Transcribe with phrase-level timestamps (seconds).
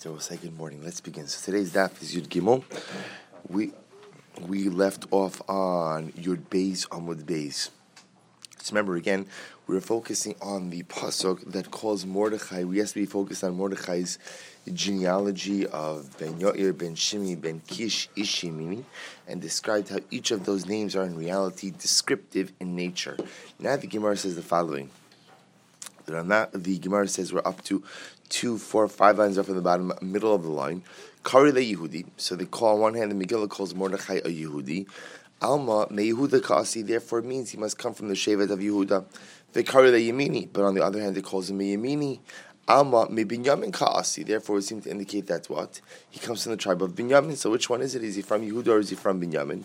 [0.00, 0.82] So we'll say good morning.
[0.82, 1.26] Let's begin.
[1.26, 2.64] So today's daf is Yud Gimel.
[3.50, 3.72] We
[4.48, 7.68] we left off on Yud Beis Amud Beis.
[8.62, 9.26] So remember again,
[9.66, 12.64] we're focusing on the pasuk that calls Mordechai.
[12.64, 14.18] We have to be focused on Mordechai's
[14.72, 18.84] genealogy of Ben Yair, Ben Shimi, Ben Kish, Ishimini,
[19.28, 23.18] and described how each of those names are in reality descriptive in nature.
[23.58, 24.88] Now the Gemara says the following.
[26.14, 27.82] On that the Gemara says we're up to
[28.28, 30.82] two, four, five lines up from the bottom, middle of the line.
[31.24, 32.06] Kari le Yehudi.
[32.16, 34.86] So they call on one hand, the Megillah calls Mordechai a Yehudi.
[35.42, 36.82] Alma me Yehuda kasi.
[36.82, 39.04] Therefore, means he must come from the Shevet of Yehuda.
[39.54, 40.48] Vikari le Yemini.
[40.52, 42.20] But on the other hand, it calls him a Yemini.
[42.68, 44.24] Alma me Binyamin kaasi.
[44.24, 47.36] Therefore, it seems to indicate that what he comes from the tribe of Binyamin.
[47.36, 48.04] So, which one is it?
[48.04, 49.64] Is he from Yehuda or is he from Binyamin?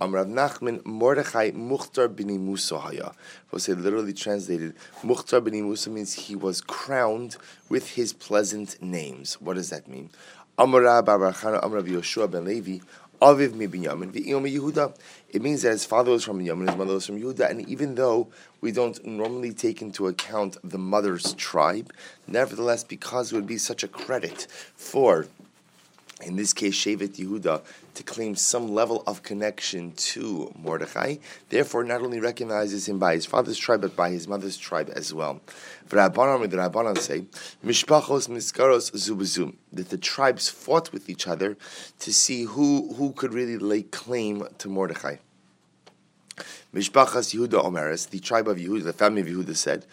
[0.00, 3.12] Amrav Nachman Mordechai Mukhtar b'ni Musa haya.
[3.56, 7.36] say literally translated, Mukhtar b'ni Musa means he was crowned
[7.68, 9.34] with his pleasant names.
[9.40, 10.10] What does that mean?
[10.58, 12.80] Amra Barachana Amrav Yoshua ben Levi
[13.22, 14.96] Aviv mi Binyamin v'Iyom Yehuda.
[15.28, 17.94] It means that his father was from Binyamin, his mother was from Yehuda, and even
[17.94, 18.26] though
[18.60, 21.92] we don't normally take into account the mother's tribe,
[22.26, 25.28] nevertheless, because it would be such a credit for
[26.22, 27.62] in this case, Shevet Yehuda,
[27.94, 31.16] to claim some level of connection to Mordechai,
[31.48, 35.12] therefore not only recognizes him by his father's tribe, but by his mother's tribe as
[35.12, 35.40] well.
[35.88, 37.24] The Rabbanan say,
[37.64, 41.56] Mishpachos Miskaros Zubazum, that the tribes fought with each other
[41.98, 45.16] to see who, who could really lay claim to Mordechai.
[46.72, 49.86] Mishpachas Yehuda Omeres, the tribe of Yehuda, the family of Yehuda said,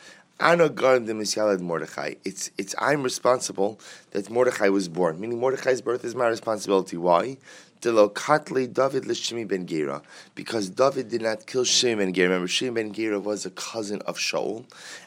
[2.25, 5.19] It's it's I'm responsible that Mordechai was born.
[5.19, 6.97] Meaning Mordechai's birth is my responsibility.
[6.97, 7.37] Why?
[7.79, 10.01] David ben Gera,
[10.33, 12.29] because David did not kill Shimei ben Gera.
[12.29, 14.65] Remember, Shimei ben Gera was a cousin of Shaul,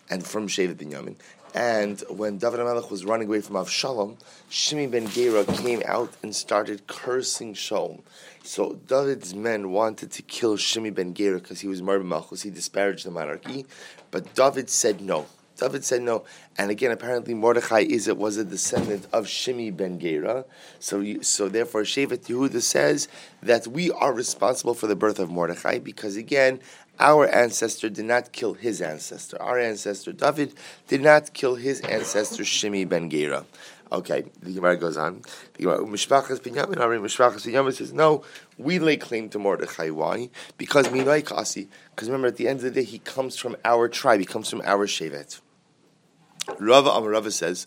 [0.08, 1.16] and from Shevet Binyamin.
[1.54, 4.16] And when David Amelech was running away from Avshalom,
[4.50, 8.00] Shimi ben Gera came out and started cursing Shaul.
[8.42, 12.50] So David's men wanted to kill Shimi ben Gera because he was Marba Malchus, he
[12.50, 13.66] disparaged the monarchy,
[14.10, 15.26] but David said no.
[15.56, 16.24] David said no,
[16.58, 20.44] and again, apparently Mordechai is it was a descendant of Shimi ben Gera,
[20.80, 23.06] so so therefore Shevet Yehuda says
[23.40, 26.58] that we are responsible for the birth of Mordechai because again,
[26.98, 29.40] our ancestor did not kill his ancestor.
[29.40, 30.54] Our ancestor David
[30.88, 33.44] did not kill his ancestor Shimi ben Gera.
[33.92, 35.22] Okay, the Gemara goes on.
[35.54, 38.24] The Gemara, Binyamin, Binyamin says, no,
[38.58, 39.90] we lay claim to Mordechai.
[39.90, 40.30] Why?
[40.58, 41.68] Because Minai Kasi.
[41.94, 44.20] Because remember, at the end of the day, he comes from our tribe.
[44.20, 45.40] He comes from our Shevet.
[46.58, 47.66] Rava Amarava says,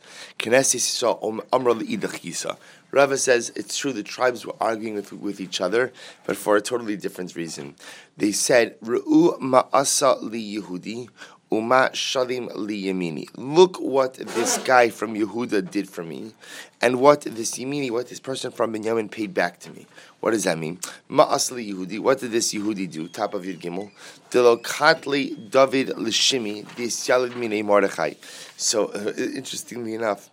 [2.92, 5.92] Rava says it's true the tribes were arguing with, with each other,
[6.26, 7.76] but for a totally different reason.
[8.16, 11.10] They said, Ru'u ma'asa li Yehudi,
[11.50, 13.30] Uma shalim li yamini.
[13.38, 16.34] Look what this guy from Yehuda did for me,
[16.82, 19.86] and what this yamini, what this person from Benjamin paid back to me.
[20.20, 20.80] What does that mean?
[21.10, 22.00] Ma'asli Yehudi.
[22.00, 23.08] What did this Yehudi do?
[23.08, 23.92] Top of Yud Gimel.
[24.30, 28.16] Delokatli David l'shimi disyalid mine Mordechai.
[28.58, 30.30] So uh, interestingly enough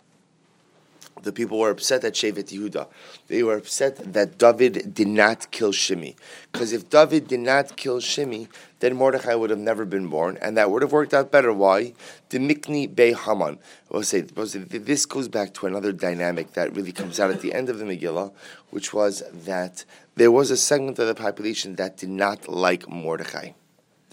[1.25, 2.87] the people were upset at Shevet Yehuda.
[3.27, 6.15] They were upset that David did not kill Shimi.
[6.51, 8.47] Because if David did not kill Shimi,
[8.79, 11.51] then Mordechai would have never been born, and that would have worked out better.
[11.51, 11.93] Why?
[12.29, 13.57] The Mikni Bey Haman.
[13.89, 17.41] We'll say, we'll say this goes back to another dynamic that really comes out at
[17.41, 18.31] the end of the Megillah,
[18.69, 19.83] which was that
[20.15, 23.51] there was a segment of the population that did not like Mordechai.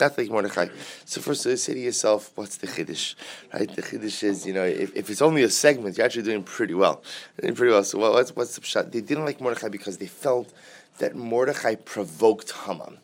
[0.03, 0.67] Not like Mordechai.
[1.05, 3.15] So first, so say to yourself, what's the chiddush?
[3.55, 3.73] Right?
[3.73, 6.75] The chiddush is, you know, if, if it's only a segment, you're actually doing pretty
[6.75, 7.05] well.
[7.41, 7.85] Doing pretty well.
[7.85, 8.91] So what's what's the shot?
[8.91, 10.53] They didn't like Mordechai because they felt
[10.99, 12.99] that Mordechai provoked Haman.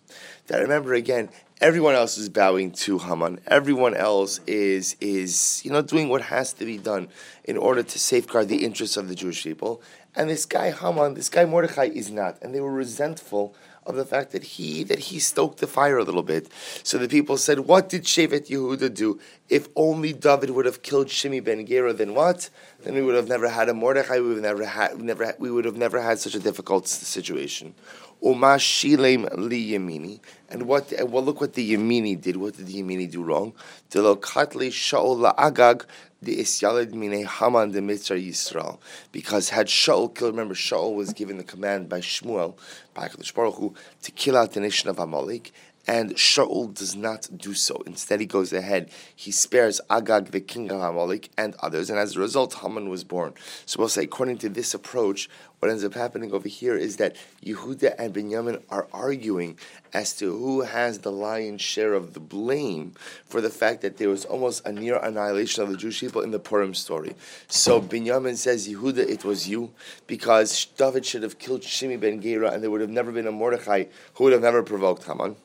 [0.48, 1.28] That remember again,
[1.60, 3.42] everyone else is bowing to Haman.
[3.46, 7.10] Everyone else is is you know doing what has to be done
[7.44, 9.80] in order to safeguard the interests of the Jewish people.
[10.16, 13.54] And this guy Haman, this guy Mordechai is not, and they were resentful
[13.88, 16.48] of the fact that he that he stoked the fire a little bit.
[16.84, 19.18] So the people said, "What did Shevet Yehuda do?
[19.48, 22.50] If only David would have killed Shimi ben Gera, then what?
[22.82, 24.20] Then we would have never had a Mordechai.
[24.20, 27.74] We would have never had never we would have never had such a difficult situation."
[28.20, 30.18] Uma shilem li yamini,
[30.50, 30.92] and what?
[31.08, 32.36] Well, look what the yamini did.
[32.36, 33.52] What did the yamini do wrong?
[33.92, 35.86] Delokatli shaul agag
[36.20, 38.78] the Isyalid Mine Haman de Mitzar Yisrael.
[39.12, 42.56] Because had Shaul killed, remember Shaul was given the command by Shmuel,
[42.94, 45.52] by Baruch Hu, to kill out the nation of Amalek,
[45.86, 47.82] and Shaul does not do so.
[47.86, 48.90] Instead, he goes ahead.
[49.16, 53.04] He spares Agag, the king of Amalek, and others, and as a result, Haman was
[53.04, 53.32] born.
[53.64, 57.16] So we'll say, according to this approach, what ends up happening over here is that
[57.44, 59.58] Yehuda and Binyamin are arguing
[59.92, 62.92] as to who has the lion's share of the blame
[63.24, 66.30] for the fact that there was almost a near annihilation of the Jewish people in
[66.30, 67.14] the Purim story.
[67.48, 69.72] So Binyamin says, Yehuda, it was you,
[70.06, 73.32] because David should have killed Shimi ben Gera, and there would have never been a
[73.32, 73.84] Mordechai
[74.14, 75.36] who would have never provoked Haman.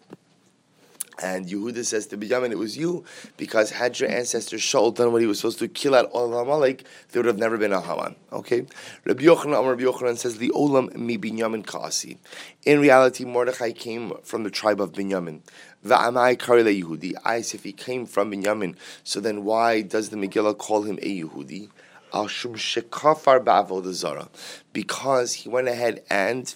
[1.21, 3.03] And Yehuda says to Binyamin, it was you,
[3.37, 6.47] because had your ancestor Shaul done what he was supposed to kill out all of
[6.47, 8.15] Amalek, there would have never been a Haman.
[8.31, 8.65] Okay?
[9.05, 12.17] Rabbi Yochanan, Amar Rabbi Yochanan says, the Olam mi Binyamin Kasi.
[12.65, 15.41] In reality, Mordechai came from the tribe of Binyamin.
[15.85, 17.13] Va'amai karile Yehudi.
[17.25, 21.21] I if he came from Binyamin, so then why does the Megillah call him a
[21.21, 21.69] Yehudi?
[22.13, 24.29] Al Shum Shekafar Ba'avodazara.
[24.71, 26.55] Because he went ahead and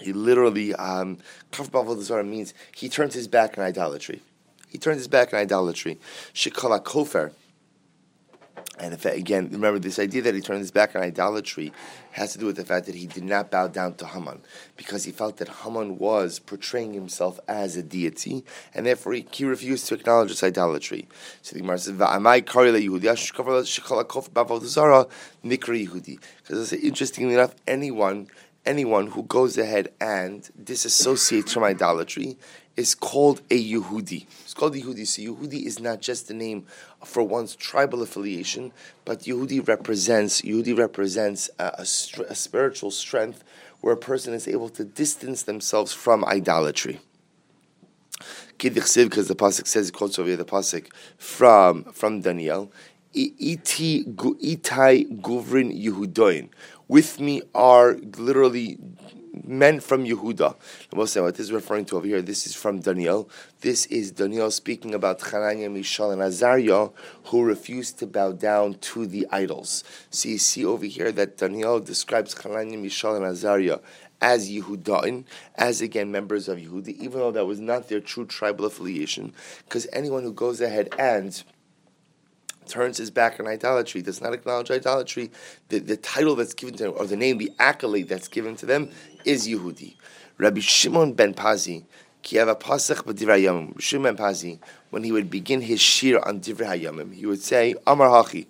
[0.00, 1.18] he literally, um,
[2.24, 4.20] means he turns his back on idolatry.
[4.68, 5.98] He turns his back on idolatry.
[6.34, 7.32] Shikala kofer.
[8.78, 11.72] And if, again, remember this idea that he turned his back on idolatry
[12.12, 14.42] has to do with the fact that he did not bow down to Haman
[14.76, 18.44] because he felt that Haman was portraying himself as a deity,
[18.74, 21.08] and therefore he, he refused to acknowledge this idolatry.
[21.40, 23.00] So the Gemara says, "Va'amai kari Yehudi."
[26.42, 28.28] Because interestingly enough, anyone
[28.66, 32.36] anyone who goes ahead and disassociates from idolatry
[32.76, 34.26] is called a Yehudi.
[34.42, 35.06] It's called Yehudi.
[35.06, 36.66] So Yehudi is not just the name
[37.04, 38.72] for one's tribal affiliation,
[39.04, 41.86] but Yehudi represents Yehudi represents a, a,
[42.28, 43.42] a spiritual strength
[43.80, 47.00] where a person is able to distance themselves from idolatry.
[48.58, 52.72] Because the pasuk says, quotes over the pasuk from from Daniel,
[53.16, 56.50] Iti itai guvrin Yehudoin
[56.88, 58.78] with me are literally
[59.44, 60.56] men from Yehuda.
[60.90, 62.22] What this is referring to over here.
[62.22, 63.28] This is from Daniel.
[63.60, 66.88] This is Daniel speaking about Hananiah, Mishael, and Azariah,
[67.26, 69.84] who refused to bow down to the idols.
[70.10, 73.78] So you see over here that Daniel describes Hananiah, Mishael, and Azariah
[74.20, 75.24] as Yehudain,
[75.56, 79.34] as again members of Yehuda, even though that was not their true tribal affiliation,
[79.64, 81.44] because anyone who goes ahead and
[82.66, 85.30] turns his back on idolatry, does not acknowledge idolatry,
[85.68, 88.66] the, the title that's given to them, or the name, the accolade that's given to
[88.66, 88.90] them,
[89.24, 89.94] is Yehudi.
[90.38, 91.84] Rabbi Shimon ben Pazi,
[92.22, 94.58] Shimon ben Pazi,
[94.90, 98.46] when he would begin his shir on Divrei Hayamim, he would say, Amar Hachi,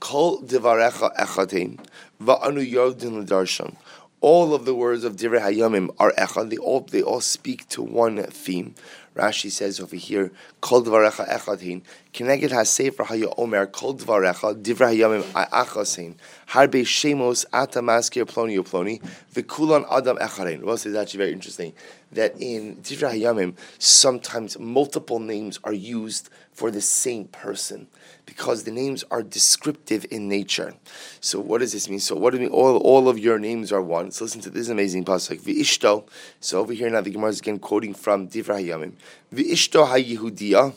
[0.00, 1.78] Kol Divarecha Echatein,
[2.22, 3.76] Va'anu Yodin L'darshan.
[4.20, 7.82] All of the words of Divrei Hayamim are Echad, they all, they all speak to
[7.82, 8.74] one theme.
[9.16, 10.30] Rashi says over here,
[10.60, 11.82] Kol dvarecha echadhin,
[12.14, 16.14] keneged ha-sefer haya omer, Kol dvarecha, divrei hayamim achasin,
[16.48, 19.02] harbe shemos ata maskir ploni uploni,
[19.34, 20.62] v'kulan adam echarein.
[20.62, 21.72] Well, is actually very interesting,
[22.12, 27.88] that in divrei hayamim, sometimes multiple names are used for the same person
[28.30, 30.72] because the names are descriptive in nature.
[31.20, 31.98] So what does this mean?
[31.98, 32.50] So what do mean?
[32.50, 34.12] All, all of your names are one.
[34.12, 35.40] So listen to this amazing pasuk.
[35.40, 36.06] V'ishto.
[36.38, 38.92] So over here now the Gemara is again quoting from Divrei Hayamim.
[39.34, 40.74] V'ishto ha-Yehudiya.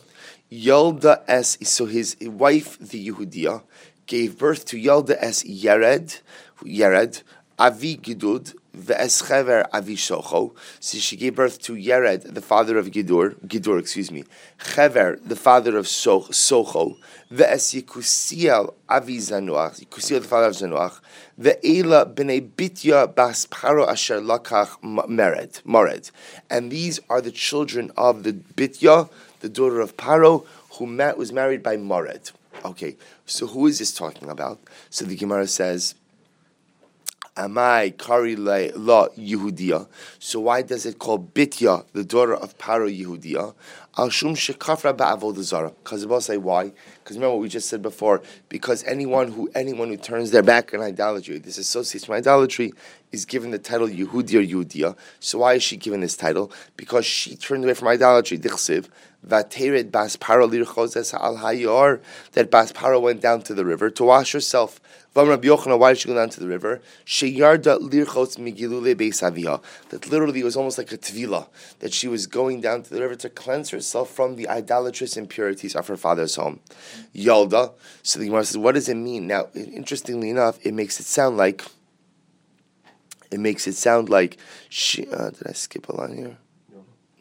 [0.52, 3.62] Yalda es, so his wife, the Yehudiya,
[4.08, 6.22] gave birth to Yalda es Yered,
[6.64, 7.22] Yered,
[7.60, 10.56] Avi Gidud, Ve'eschever Avishocho.
[10.80, 14.24] So she gave birth to Yered, the father of Gidur, Gidur, excuse me.
[14.58, 16.98] Chever, the father of Socho.
[17.32, 21.00] Ve'es Yekusiel Avi Zanuach, Yekusiel, the father of Zanuach.
[21.40, 26.10] Ve'ela b'nei Bitya bas Paro asher lakach mered, Mored.
[26.50, 29.10] And these are the children of the Bitya,
[29.42, 30.46] the daughter of Paro,
[30.78, 30.86] who
[31.16, 32.32] was married by Mored.
[32.66, 32.96] Okay,
[33.26, 34.60] so who is this talking about?
[34.90, 35.96] So the Gemara says,
[37.36, 39.88] Amai Kari La Yehudia.
[40.20, 43.56] So why does it call Bitya, the daughter of Paro Yehudia?
[43.98, 45.74] Al Shum Shekafra Ba'avodazara.
[45.84, 46.72] Because I will say why?
[47.04, 48.22] Because remember what we just said before.
[48.50, 52.74] Because anyone who anyone who turns their back on idolatry, this associates with idolatry,
[53.14, 54.98] is given the title Yehudi or Yehudia.
[55.22, 56.52] So why is she given this title?
[56.76, 58.38] Because she turned away from idolatry.
[58.38, 58.90] Dichsiv.
[59.26, 61.38] Lirchozes Al.
[62.34, 64.82] That Bas Paro went down to the river to wash herself.
[65.14, 65.44] Why did
[65.98, 66.82] she go down to the river?
[69.90, 71.48] That literally was almost like a tvila,
[71.80, 75.76] that she was going down to the river to cleanse herself from the idolatrous impurities
[75.76, 76.60] of her father's home.
[77.16, 77.74] Yalda.
[78.02, 79.28] So the Gemara says, what does it mean?
[79.28, 81.64] Now, interestingly enough, it makes it sound like,
[83.34, 84.38] it makes it sound like,
[84.70, 86.38] she, uh, did I skip a line here?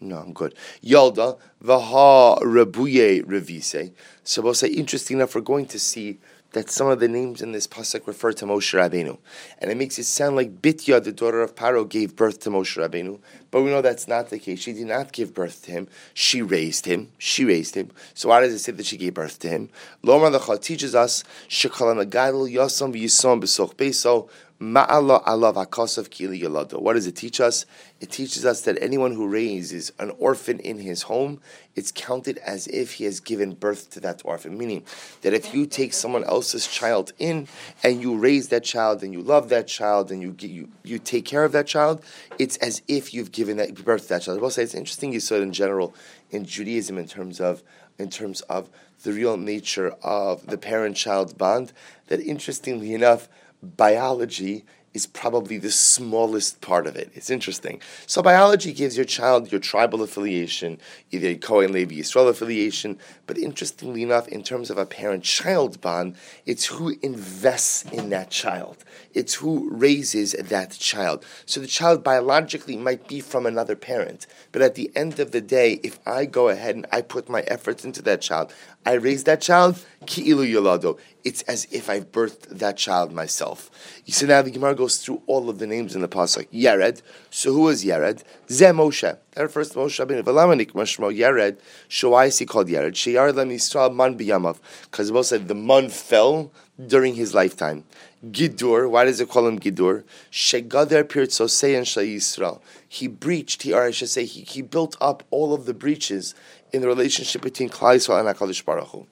[0.01, 0.55] No, I'm good.
[0.83, 3.93] Yalda, vaha rebuye revise.
[4.25, 6.19] So we'll say, interesting enough, we're going to see
[6.53, 9.17] that some of the names in this pasuk refer to Moshe Rabbeinu,
[9.59, 12.77] and it makes it sound like Bitya, the daughter of Paro, gave birth to Moshe
[12.77, 13.21] Rabbeinu.
[13.51, 14.61] But we know that's not the case.
[14.61, 15.89] She did not give birth to him.
[16.15, 17.11] She raised him.
[17.19, 17.91] She raised him.
[18.15, 19.71] So why does it say that she gave birth to him?
[20.05, 24.29] Lomar the teaches us Shekalam Yosam V'Yisom B'Soch Beso
[24.63, 26.81] Ma'ala alav hakasav kili yalado.
[26.81, 27.67] What does it teach us?
[28.01, 31.41] It teaches us that anyone who raises an orphan in his home,
[31.75, 34.57] it's counted as if he has given birth to that orphan.
[34.57, 34.85] Meaning
[35.23, 37.49] that if you take someone else's child in
[37.83, 41.25] and you raise that child and you love that child and you you, you take
[41.25, 42.01] care of that child,
[42.39, 44.39] it's as if you've given that birth to that child.
[44.39, 45.93] I will say it's interesting you saw it in general
[46.31, 47.65] in Judaism in terms of
[47.99, 48.71] in terms of
[49.03, 51.73] the real nature of the parent-child bond.
[52.07, 53.29] That interestingly enough
[53.63, 54.65] biology
[54.95, 57.11] is probably the smallest part of it.
[57.15, 57.81] It's interesting.
[58.07, 60.79] So biology gives your child your tribal affiliation,
[61.11, 66.17] either a Cohen Levi Yisrael affiliation, but interestingly enough, in terms of a parent-child bond,
[66.45, 68.85] it's who invests in that child.
[69.15, 71.25] It's who raises that child.
[71.47, 75.41] So the child biologically might be from another parent, but at the end of the
[75.41, 78.53] day, if I go ahead and I put my efforts into that child,
[78.85, 80.99] I raised that child, ki'ilu yolado.
[81.23, 83.71] It's as if I've birthed that child myself.
[84.05, 86.49] You see now the Gemara goes through all of the names in the pasuk.
[86.53, 87.01] Yared.
[87.31, 88.25] So who is Yared?
[88.51, 89.17] Ze Moshe.
[89.33, 90.25] That refers to Moshe Rabbeinu.
[90.25, 91.59] V'lamanik mashmo Yared.
[91.89, 92.95] So why is he called Yared?
[92.95, 94.59] Sheyar lem Yisrael man biyamav.
[94.91, 96.51] Because both said the man fell
[96.85, 97.85] during his lifetime.
[98.27, 98.91] Gidur.
[98.91, 100.03] Why does it call him Gidur?
[100.33, 102.61] Shegader pirtzosei and Yisrael.
[102.89, 103.63] He breached.
[103.63, 106.35] He, or I should say, he, he built up all of the breaches
[106.73, 109.07] in the relationship between Klal Yisrael and Hakadosh Baruch Hu.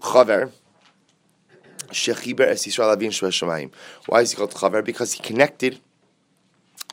[0.00, 0.52] Chaver.
[1.88, 3.70] Shechiber es Yisrael Avin Shemayim.
[4.06, 4.84] Why is he called Chaver?
[4.84, 5.80] Because he connected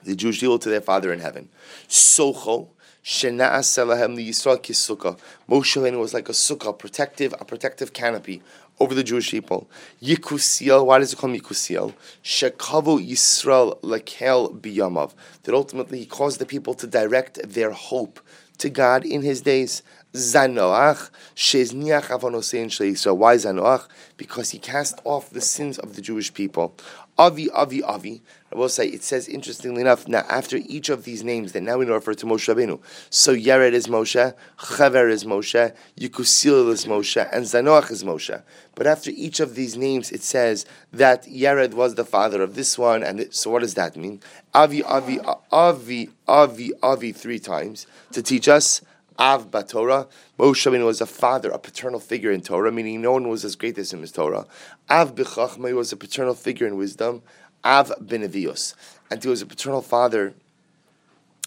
[0.04, 1.50] the Jewish people to their Father in heaven.
[1.88, 2.70] Socho.
[3.04, 5.20] Shena'as Selahem Yisrael Kisukah.
[5.48, 8.42] Moshe Rabbeinu was like a sukkah, protective, a protective canopy
[8.80, 9.70] over the Jewish people.
[10.02, 11.94] Yikusiel, why does it call Yikusiel?
[12.24, 15.14] Shekavu Yisrael Lekel Biyamav.
[15.44, 18.20] That ultimately he caused the people to direct their hope
[18.58, 19.84] to God in his days.
[20.14, 23.18] Zanoach, Shezniach Avonosein Yisrael.
[23.18, 23.88] Why Zanoach?
[24.16, 26.74] Because he cast off the sins of the Jewish people.
[27.18, 28.22] Avi, Avi, Avi.
[28.56, 31.78] I will say, it says, interestingly enough, now after each of these names that now
[31.78, 32.80] we refer to Moshe Rabbeinu.
[33.10, 38.42] So Yared is Moshe, Chaver is Moshe, Yikusil is Moshe, and Zanoach is Moshe.
[38.74, 42.78] But after each of these names, it says that Yared was the father of this
[42.78, 44.22] one, and so what does that mean?
[44.54, 45.20] Avi, Avi,
[45.52, 48.82] Avi, Avi, Avi, three times to teach us
[49.20, 50.08] Av Batorah.
[50.40, 53.58] Moshe Rabbeinu was a father, a paternal figure in Torah, meaning no one was as
[53.58, 54.46] great as him as Torah.
[54.90, 57.22] Av B'chachma was a paternal figure in wisdom.
[57.66, 58.76] Av Benevios.
[59.12, 60.34] And he was a paternal father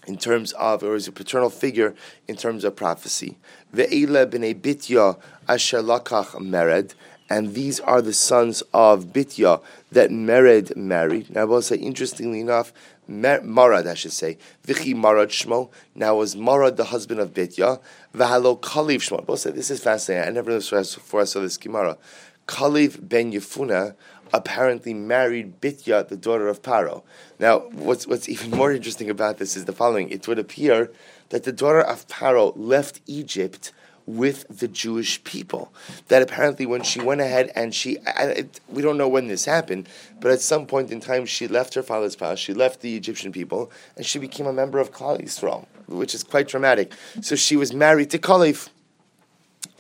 [0.07, 1.95] in terms of, or was a paternal figure
[2.27, 3.39] in terms of prophecy.
[3.75, 6.95] Ve'ela b'nei Bitya asher lakach mered.
[7.31, 11.35] And these are the sons of Bitya that Mered married.
[11.35, 12.73] Now I will say, interestingly enough,
[13.09, 14.39] Marad, I should say.
[14.65, 15.71] Vichi Marad Shmo.
[15.95, 17.81] Now was Marad the husband of Bitya.
[18.15, 19.25] Vahalo Kaliv Shmo.
[19.27, 20.27] Both say this is fascinating.
[20.27, 21.99] I never knew this before I saw this Gemara.
[22.47, 23.95] Kaliv ben Yefuna
[24.33, 27.03] apparently married Bitya, the daughter of Paro.
[27.39, 30.91] Now, what's what's even more interesting about this is the following: It would appear
[31.31, 33.73] that the daughter of Paro left Egypt
[34.09, 35.71] with the Jewish people.
[36.09, 39.89] That apparently, when she went ahead and she, it, we don't know when this happened,
[40.19, 43.33] but at some point in time, she left her father's house, she left the Egyptian
[43.33, 46.93] people, and she became a member of Klal Yisrael, which is quite dramatic.
[47.21, 48.71] So she was married to Kalev.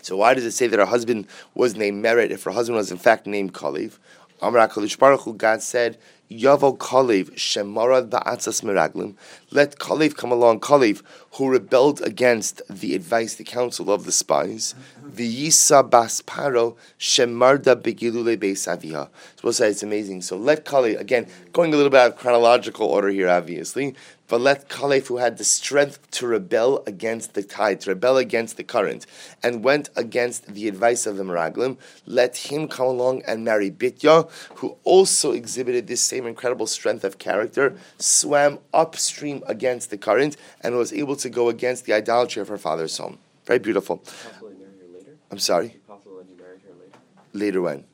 [0.03, 2.91] So why does it say that her husband was named Mered if her husband was
[2.91, 3.99] in fact named Kalev?
[4.41, 4.69] Amar
[4.99, 5.99] Baruch Hu, God said,
[6.31, 9.15] Yavo Kalev Shemarad Ba'atzas Meraglim.
[9.51, 11.03] Let Kalev come along, Kalev,
[11.33, 14.75] who rebelled against the advice, the counsel of the spies.
[15.03, 18.59] V'yisa Bas Shemarda Begilule Beis.
[18.59, 19.09] So
[19.43, 20.23] we'll say it's amazing.
[20.23, 23.95] So let Kalev, again, going a little bit out of chronological order here, obviously.
[24.29, 28.59] But let Kalev, who had the strength to rebel against the tide, to rebel against
[28.59, 29.07] the current,
[29.43, 34.31] and went against the advice of the Meraglim, let him come along and marry Bitya,
[34.57, 40.77] who also exhibited this same incredible strength of character, swam upstream against the current, and
[40.77, 43.19] was able to go against the idolatry of her father's home.
[43.47, 44.03] Very beautiful.
[45.31, 45.77] I'm sorry?
[47.33, 47.85] Later when?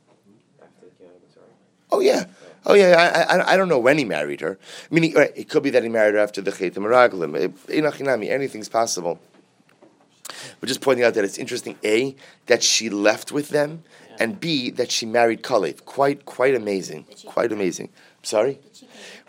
[1.92, 2.24] Oh, yeah.
[2.66, 4.58] Oh yeah, I, I, I, don't know when he married her.
[4.90, 8.30] I mean, it could be that he married her after the Chet Meraglim.
[8.30, 9.20] Anything's possible.
[10.60, 12.16] But just pointing out that it's interesting, A,
[12.46, 13.84] that she left with them,
[14.18, 15.84] and B, that she married Kalev.
[15.84, 17.04] Quite, quite amazing.
[17.26, 17.90] Quite amazing.
[18.22, 18.58] Sorry?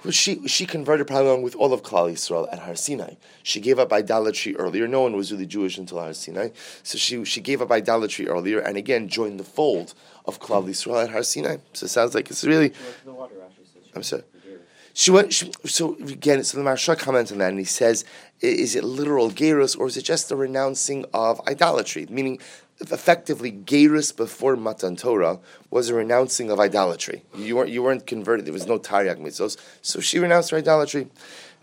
[0.05, 3.15] Well, she, she converted probably along with all of Klal Yisrael at Har Sinai.
[3.41, 4.87] She gave up idolatry earlier.
[4.87, 6.49] No one was really Jewish until Har Sinai.
[6.83, 9.95] So she, she gave up idolatry earlier and again joined the fold
[10.25, 11.57] of Klal Yisrael at Har Sinai.
[11.73, 12.71] So it sounds like it's really.
[13.95, 14.21] I'm sorry.
[14.93, 15.33] She went.
[15.33, 18.05] She, so again, so the Maharsha comments on that, and he says,
[18.41, 22.07] "Is it literal gerus, or is it just the renouncing of idolatry?
[22.09, 22.39] Meaning,
[22.79, 25.39] effectively, gerus before Matan Torah
[25.69, 27.23] was a renouncing of idolatry.
[27.35, 28.45] You weren't you weren't converted.
[28.45, 31.07] There was no Taryag mitzvos, so she renounced her idolatry.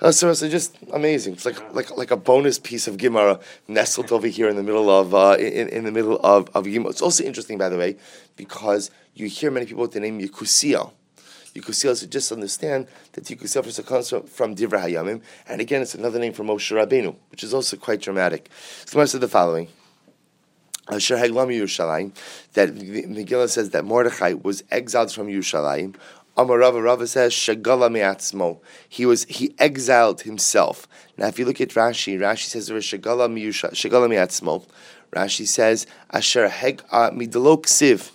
[0.00, 1.35] Uh, so it's just amazing.
[1.35, 3.38] It's like like like a bonus piece of Gemara
[3.69, 6.90] nestled over here in the middle of uh, in, in the middle of of Gemara.
[6.90, 7.97] It's also interesting, by the way,
[8.37, 10.92] because you hear many people with the name Yekusiel.
[11.54, 16.33] Yekusiel, so just understand that Yekusiel comes from Divrei Hayamim, and again, it's another name
[16.33, 18.49] for Moshe Rabbeinu, which is also quite dramatic.
[18.87, 19.69] So I said the following.
[20.88, 22.12] Heglam Yerushalayim,
[22.54, 25.94] that Megillah says that Mordechai was exiled from Yerushalayim.
[26.36, 28.58] Amar Rava Rava says Shagala Me'atzmo.
[28.88, 30.88] He was he exiled himself.
[31.18, 34.64] Now, if you look at Rashi, Rashi says there was Shagala Me'atzmo.
[35.12, 38.12] Rashi says Asher Heg uh, Midalok Siv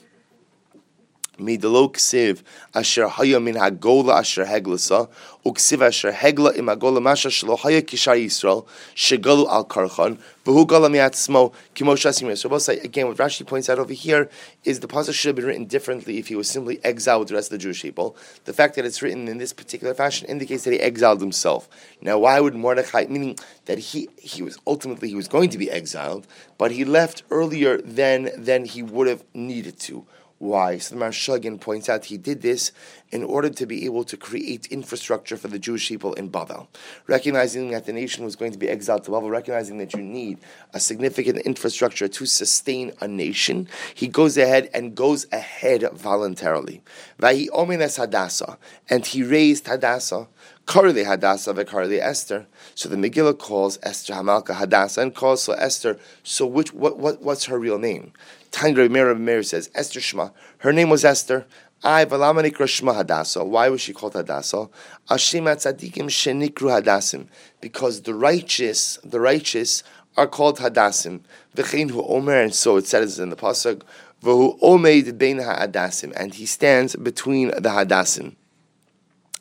[1.40, 5.10] asher haya min hagola asher heglasa
[5.46, 8.66] uksiv asher hegla im hagola masha shlo haya kishar Yisrael
[8.96, 13.94] shegalu al karchan v'hu gala miatzmo kimo shasim So again, what Rashi points out over
[13.94, 14.30] here
[14.64, 17.36] is the passage should have been written differently if he was simply exiled with the
[17.36, 18.16] rest of the Jewish people.
[18.46, 21.70] The fact that it's written in this particular fashion indicates that he exiled himself.
[22.02, 25.70] Now, why would Mordechai, meaning that he he was ultimately he was going to be
[25.70, 26.28] exiled,
[26.58, 30.06] but he left earlier than than he would have needed to.
[30.40, 30.78] Why?
[30.78, 32.72] So the points out he did this
[33.10, 36.70] in order to be able to create infrastructure for the Jewish people in Babel.
[37.08, 40.38] Recognizing that the nation was going to be exiled to Babel, recognizing that you need
[40.74, 46.84] a significant infrastructure to sustain a nation, he goes ahead and goes ahead voluntarily.
[47.20, 48.60] Vahi omines Hadassah,
[48.92, 50.28] and he raised Hadassah,
[50.68, 52.46] Karli Hadassah vekarli Esther.
[52.76, 55.98] So the Megillah calls Esther Hamalka Hadassah and calls so Esther.
[56.24, 58.12] So which what, what what's her real name?
[58.52, 60.32] Tangra Meir says Esther Shma.
[60.60, 61.46] Her name was Esther.
[61.84, 63.44] I Valamanikra Shma Hadassah.
[63.44, 64.70] Why was she called Hadassah?
[65.10, 67.28] Ashimat Tzadikim Shenikru Hadassim.
[67.62, 69.84] Because the righteous, the righteous
[70.16, 71.22] are called Hadassim.
[71.56, 73.84] V'chein hu Omer, and so it says in the pasuk.
[74.24, 78.36] V'hu Omeid Bein Ha'adassim, and he stands between the Hadassim.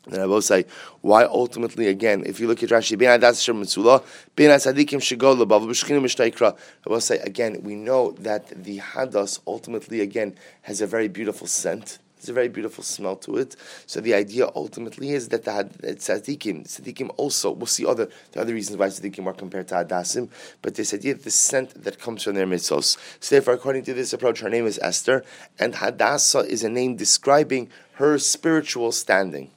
[0.07, 0.65] Then I will say
[1.01, 4.03] why ultimately again, if you look at Rashi, Ben Adas Shem Mitzula,
[4.35, 6.57] Ben Asadikim Shigol Lebav B'Shchinim Mishtaikra.
[6.85, 11.47] I will say again, we know that the Hadas ultimately again has a very beautiful
[11.47, 11.99] scent.
[12.17, 13.55] It's a very beautiful smell to it.
[13.85, 18.53] So the idea ultimately is that the tzaddikim, tzaddikim also, we'll see other the other
[18.53, 20.29] reasons why tzaddikim are compared to hadasim,
[20.63, 22.97] but this idea, the scent that comes from their mitzvos.
[23.19, 25.23] So therefore, according to this approach, her name is Esther,
[25.59, 29.51] and Hadassah is a name describing her spiritual standing.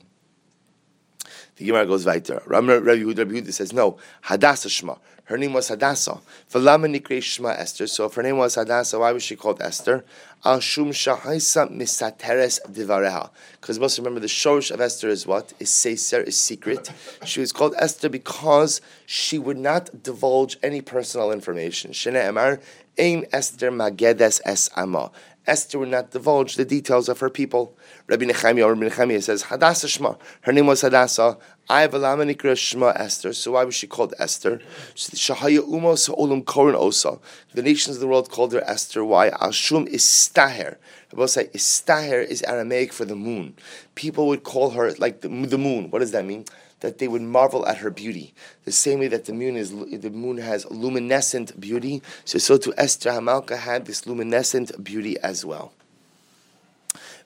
[1.60, 2.42] The Gemara goes weiter.
[2.46, 4.94] Rabbi Yehuda says, no, Hadassah Shema.
[5.24, 6.18] Her name was Hadassah.
[6.50, 7.86] V'lama nikre Shema Esther.
[7.86, 10.02] So if her name was Hadassah, why was she called Esther?
[10.42, 13.28] Al shum shahaisa misateres divareha.
[13.60, 15.52] Because most remember, the shorish of Esther is what?
[15.60, 16.90] Is seiser, is secret.
[17.26, 21.92] She was called Esther because she would not divulge any personal information.
[21.92, 22.58] Shene Emar,
[22.98, 25.10] Ein Esther magedes es ama.
[25.46, 27.76] Esther would not divulge the details of her people.
[28.06, 30.14] Rabbi Nechemiah Rabbi Nechemiah says, Hadassah Shema.
[30.42, 31.38] Her name was Hadassah.
[31.68, 33.32] I have a Shema Esther.
[33.32, 34.60] So why was she called Esther?
[34.94, 37.18] Shahaya Umos Olam Osa.
[37.54, 39.04] The nations of the world called her Esther.
[39.04, 39.30] Why?
[39.30, 40.76] Ashum is Staher.
[41.16, 43.54] I say Istaher is Aramaic for the moon.
[43.94, 45.90] People would call her like the, the moon.
[45.90, 46.44] What does that mean?
[46.80, 48.34] That they would marvel at her beauty.
[48.64, 52.74] The same way that the moon is the moon has luminescent beauty, so so to
[52.76, 55.72] Esther Hamalka had this luminescent beauty as well.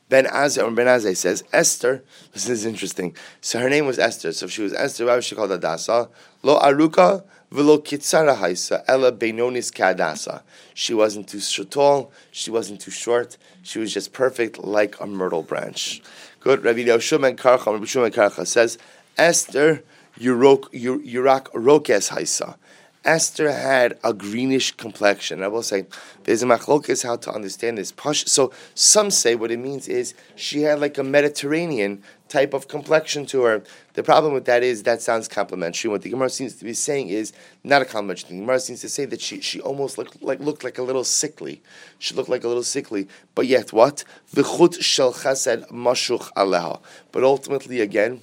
[0.08, 2.04] Ben Azai or Ben says Esther.
[2.32, 3.16] This is interesting.
[3.40, 4.32] So her name was Esther.
[4.32, 6.10] So if she was Esther, why was she called Adasa?
[6.42, 10.42] Lo Aruka v'lo Kitsara Haisa Ella Beinonis Kadasa.
[10.74, 12.12] She wasn't too tall.
[12.30, 13.38] She wasn't too short.
[13.62, 16.02] She was just perfect, like a myrtle branch.
[16.40, 16.62] Good.
[16.62, 18.76] Rabbi Yoshua Karcha, Rabbi Shimon Karcha says
[19.16, 19.82] Esther
[20.18, 22.56] Yurak Rokes Haisa.
[23.04, 25.42] Esther had a greenish complexion.
[25.42, 25.84] I will say
[26.22, 27.92] there's a machlokes how to understand this.
[28.26, 33.26] So some say what it means is she had like a Mediterranean type of complexion
[33.26, 33.62] to her.
[33.92, 35.90] The problem with that is that sounds complimentary.
[35.90, 38.38] What the Gemara seems to be saying is not a complimentary thing.
[38.38, 41.04] The Gemara seems to say that she, she almost looked like looked like a little
[41.04, 41.62] sickly.
[41.98, 43.06] She looked like a little sickly.
[43.34, 44.04] But yet what?
[44.34, 46.80] V'chut shel chesed mashuch aleha.
[47.12, 48.22] But ultimately again,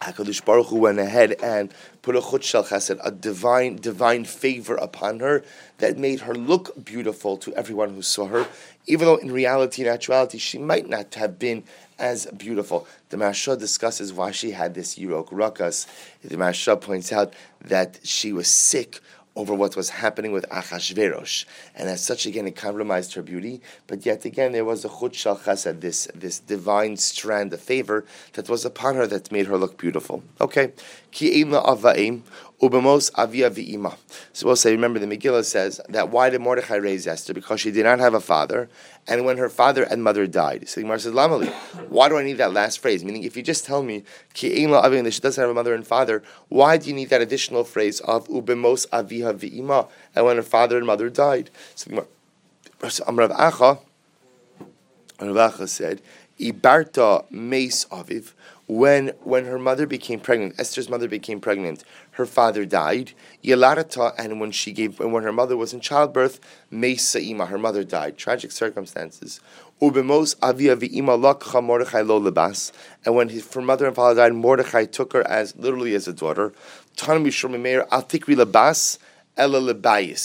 [0.00, 5.18] HaKadosh Baruch Hu went ahead and put a chut chesed, a divine, divine favor upon
[5.18, 5.42] her
[5.78, 8.46] that made her look beautiful to everyone who saw her,
[8.86, 11.64] even though in reality, in actuality, she might not have been
[11.98, 12.86] as beautiful.
[13.08, 15.88] The Maharsha discusses why she had this Yirok Rakas.
[16.22, 19.00] The Maharsha points out that she was sick
[19.38, 21.44] over what was happening with Achashverosh.
[21.76, 23.60] And as such, again, it compromised her beauty.
[23.86, 28.04] But yet again, there was a chut shal chesed, this, this divine strand of favor
[28.32, 30.24] that was upon her that made her look beautiful.
[30.40, 30.72] Okay.
[31.12, 32.22] Ki ava'im,
[32.60, 33.96] Ubamos avia v'ima.
[34.32, 37.32] So we'll say, remember the Megillah says that why did Mordechai raise Esther?
[37.32, 38.68] Because she did not have a father,
[39.06, 40.68] and when her father and mother died.
[40.68, 41.52] So the Gemara says, Lamali,
[41.88, 43.04] why do I need that last phrase?
[43.04, 44.02] Meaning, if you just tell me
[44.34, 48.00] that she doesn't have a mother and father, why do you need that additional phrase
[48.00, 49.88] of ubemos aviha v'ima?
[50.16, 51.50] And when her father and mother died.
[51.76, 52.06] So the
[52.80, 53.80] Gemara, Amrav Acha,
[55.20, 56.02] Rav Acha said,
[56.40, 58.32] Ibarta meis aviv
[58.68, 61.82] when when her mother became pregnant, Esther's mother became pregnant,
[62.18, 63.12] her father died.
[63.44, 67.84] Yelarata, and when she gave when her mother was in childbirth, Mesa Ima, her mother
[67.84, 68.18] died.
[68.18, 69.40] Tragic circumstances.
[69.80, 72.72] Ubemos Avia V'ima Lakcha Mordechai Lo Lebas.
[73.04, 76.12] And when his, her mother and father died, Mordechai took her as literally as a
[76.12, 76.52] daughter.
[76.96, 78.98] Tanmi Shlomeir Atikri Lebas
[79.36, 80.16] Ela.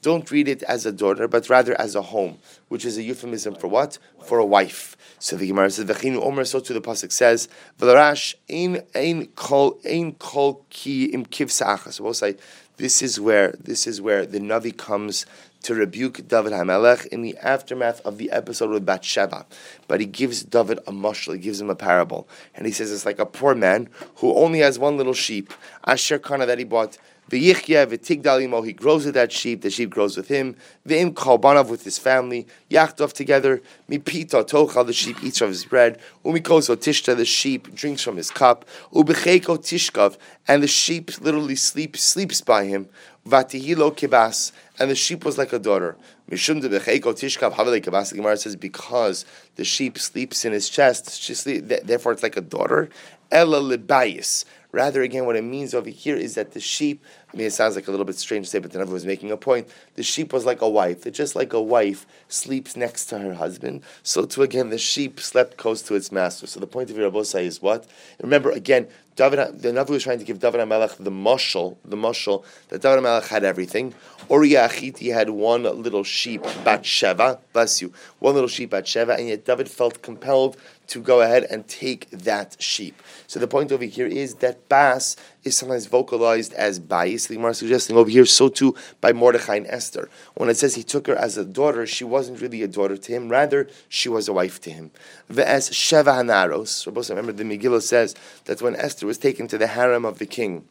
[0.00, 3.56] Don't read it as a daughter, but rather as a home, which is a euphemism
[3.56, 3.98] for what?
[4.24, 4.96] For a wife.
[5.22, 7.46] So the Gemara says, "V'chinu Omer." So to the pasuk says,
[7.78, 12.34] "V'larash ein ein kol ein kol ki im kivsachas." So we'll say
[12.76, 15.24] this is where this is where the Navi comes
[15.62, 19.46] to rebuke David Hamelech in the aftermath of the episode with Bathsheba.
[19.86, 22.26] But he gives David a mushal, he gives him a parable.
[22.56, 25.52] And he says it's like a poor man who only has one little sheep,
[25.86, 26.98] Asher Kana, that he bought
[27.30, 30.54] V'yichya v'tigdalimo, he grows with that sheep, the sheep grows with him.
[30.86, 33.62] V'im kalbanav with his family, yachtov together.
[33.88, 35.98] Mipita tochal, the sheep eats from his bread.
[36.24, 38.66] Umikoso tishta, the sheep drinks from his cup.
[38.92, 42.88] Ubecheko tishkav, and the sheep literally sleep, sleeps by him.
[43.26, 45.96] Vatihilo kibas, and the sheep was like a daughter.
[46.30, 49.24] Mishum de becheko tishkav havele kibas, the Gemara says, because
[49.56, 52.90] the sheep sleeps in his chest, she sleep, therefore it's like a daughter.
[53.30, 57.46] Ella libayis, Rather, again, what it means over here is that the sheep, I mean,
[57.46, 59.36] it sounds like a little bit strange to say, but the Navi was making a
[59.36, 59.68] point.
[59.96, 63.34] The sheep was like a wife, that just like a wife sleeps next to her
[63.34, 66.46] husband, so too, again, the sheep slept close to its master.
[66.46, 67.86] So the point of Yerabosai is what?
[68.20, 72.44] Remember, again, David, the Navi was trying to give David HaMelech the mushal, the mushal,
[72.68, 73.92] that David HaMelech had everything.
[74.30, 79.44] Uriah Achiti had one little sheep, Bathsheba, bless you, one little sheep, Bathsheba, and yet
[79.44, 80.56] David felt compelled
[80.88, 83.02] to go ahead and take that sheep.
[83.26, 87.28] So the point over here is that Bas is sometimes vocalized as Bais.
[87.28, 90.08] The Gemara suggesting over here, so too by Mordechai and Esther.
[90.34, 93.12] When it says he took her as a daughter, she wasn't really a daughter to
[93.12, 94.90] him, rather, she was a wife to him.
[95.30, 98.14] As Sheva Hanaros, remember the Megillah says
[98.44, 100.66] that when Esther was taken to the harem of the king,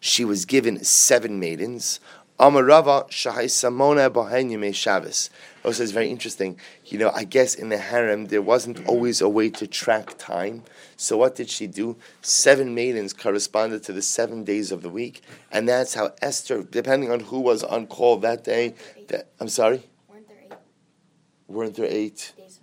[0.00, 2.00] she was given seven maidens.
[2.38, 5.28] Amarava Shahai Samona Bohen Shabbos.
[5.68, 6.58] Also, it's very interesting.
[6.86, 10.62] You know, I guess in the harem there wasn't always a way to track time.
[10.96, 11.98] So what did she do?
[12.22, 15.20] Seven maidens corresponded to the seven days of the week,
[15.52, 18.76] and that's how Esther, depending on who was on call that day.
[19.08, 19.82] That, I'm sorry.
[20.08, 20.56] Weren't there eight?
[21.48, 22.32] Weren't there eight?
[22.34, 22.60] Days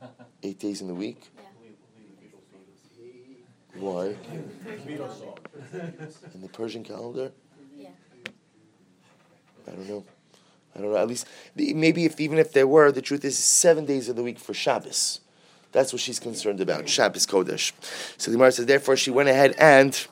[0.44, 1.20] eight days in the week.
[3.74, 3.80] Yeah.
[3.80, 4.14] Why?
[6.32, 7.32] in the Persian calendar.
[7.76, 7.88] Yeah.
[9.66, 10.04] I don't know.
[10.76, 10.98] I don't know.
[10.98, 14.22] At least maybe if even if there were, the truth is seven days of the
[14.22, 15.20] week for Shabbos.
[15.72, 16.88] That's what she's concerned about.
[16.88, 17.72] Shabbos Kodesh.
[18.18, 20.06] So the Gemara says, therefore, she went ahead and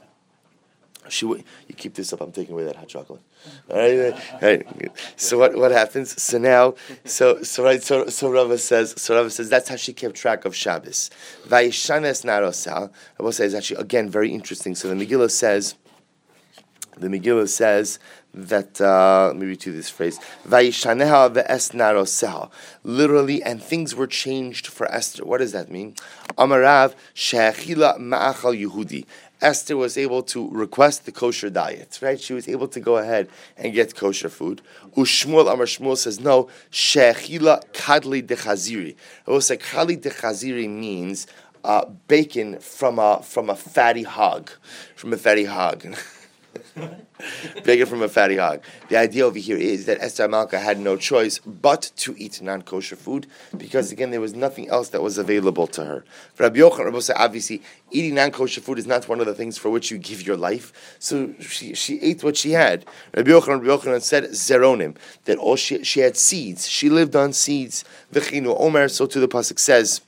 [1.08, 1.26] she.
[1.26, 2.20] W- you keep this up.
[2.20, 3.20] I'm taking away that hot chocolate.
[3.70, 4.66] All right, all right.
[5.16, 6.20] So what what happens?
[6.22, 6.74] So now,
[7.04, 7.82] so so right.
[7.82, 8.94] So so Rava says.
[8.96, 11.10] So Rava says that's how she kept track of Shabbos.
[11.46, 12.90] Vayishanes narosal.
[13.18, 14.74] I will say is actually again very interesting.
[14.74, 15.76] So the Megillah says.
[16.96, 17.98] The Megillah says
[18.34, 22.50] that uh, let me read you this phrase Vayishaneha ve'es
[22.84, 25.94] literally and things were changed for Esther what does that mean
[26.36, 29.06] Amarav she'achila ma'achal Yehudi
[29.44, 32.18] Esther was able to request the kosher diet, right?
[32.18, 34.62] She was able to go ahead and get kosher food.
[34.96, 38.96] Ushmuel Amar Shmuel says, no, shechila kadli de chaziri.
[39.26, 41.26] It was like kadli de chaziri means
[41.62, 44.50] uh, bacon from a, from a fatty hog,
[44.94, 45.94] from a fatty hog.
[47.64, 48.62] Bigger from a fatty hog.
[48.88, 52.96] The idea over here is that Esther Malka had no choice but to eat non-kosher
[52.96, 56.04] food because again there was nothing else that was available to her.
[56.34, 59.70] For Rabbi Yochanan, said, obviously eating non-kosher food is not one of the things for
[59.70, 60.96] which you give your life.
[60.98, 62.84] So she, she ate what she had.
[63.16, 66.68] Rabbi Yochanan, Rabbi Yochanan said zeronim that all she she had seeds.
[66.68, 67.84] She lived on seeds.
[68.12, 68.88] V'chinu Omer.
[68.88, 70.00] So to the pasuk says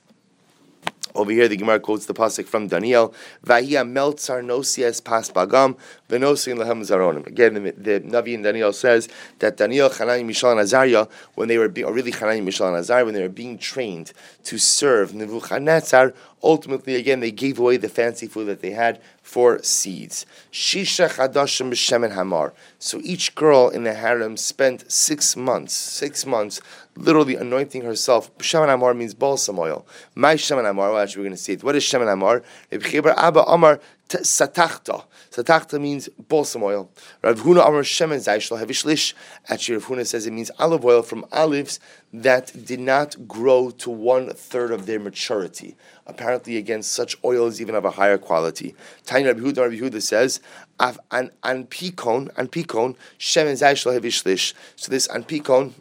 [1.17, 3.11] Over here, the Gemara quotes the pasuk from Daniel.
[3.43, 5.75] Vahia meltzar nosias pas bagam
[6.09, 7.25] v'nosin lehem zaronim.
[7.25, 11.57] Again, the, the Navi in Daniel says that Daniel, Hanani, Mishael, and Azariah, when they
[11.57, 15.15] were being, or really Hanani, Mishael, and Azariah, when they were being trained to serve
[15.15, 20.27] Nebuchadnezzar, ultimately, again, they gave away the fancy food that they had for seeds.
[20.51, 22.53] Shisha chadashim b'shemen hamar.
[22.77, 26.61] So each girl in the harem spent six months, six months,
[26.97, 28.35] literally anointing herself.
[28.37, 29.85] Shemen Amar means balsam oil.
[30.15, 31.63] My shemen Amar, well, actually, we're going to see it.
[31.63, 32.43] What is shemen hamar?
[32.71, 33.79] Abba Amar
[34.09, 35.03] satachta.
[35.31, 36.89] Satachta means balsam oil.
[37.21, 39.13] Rav Huna Amar Shemen Zayshlo Havishlish.
[39.49, 41.79] Actually, Rav Huna says it means olive oil from olives
[42.13, 45.75] that did not grow to one third of their maturity.
[46.05, 48.75] Apparently, again, such oil is even of a higher quality.
[49.05, 50.39] Tiny Rabbi Huda, Rabbi Huda says,
[50.79, 54.53] an anpikon, anpikon, Shemen Zayshlo Havishlish.
[54.77, 55.73] So this anpikon,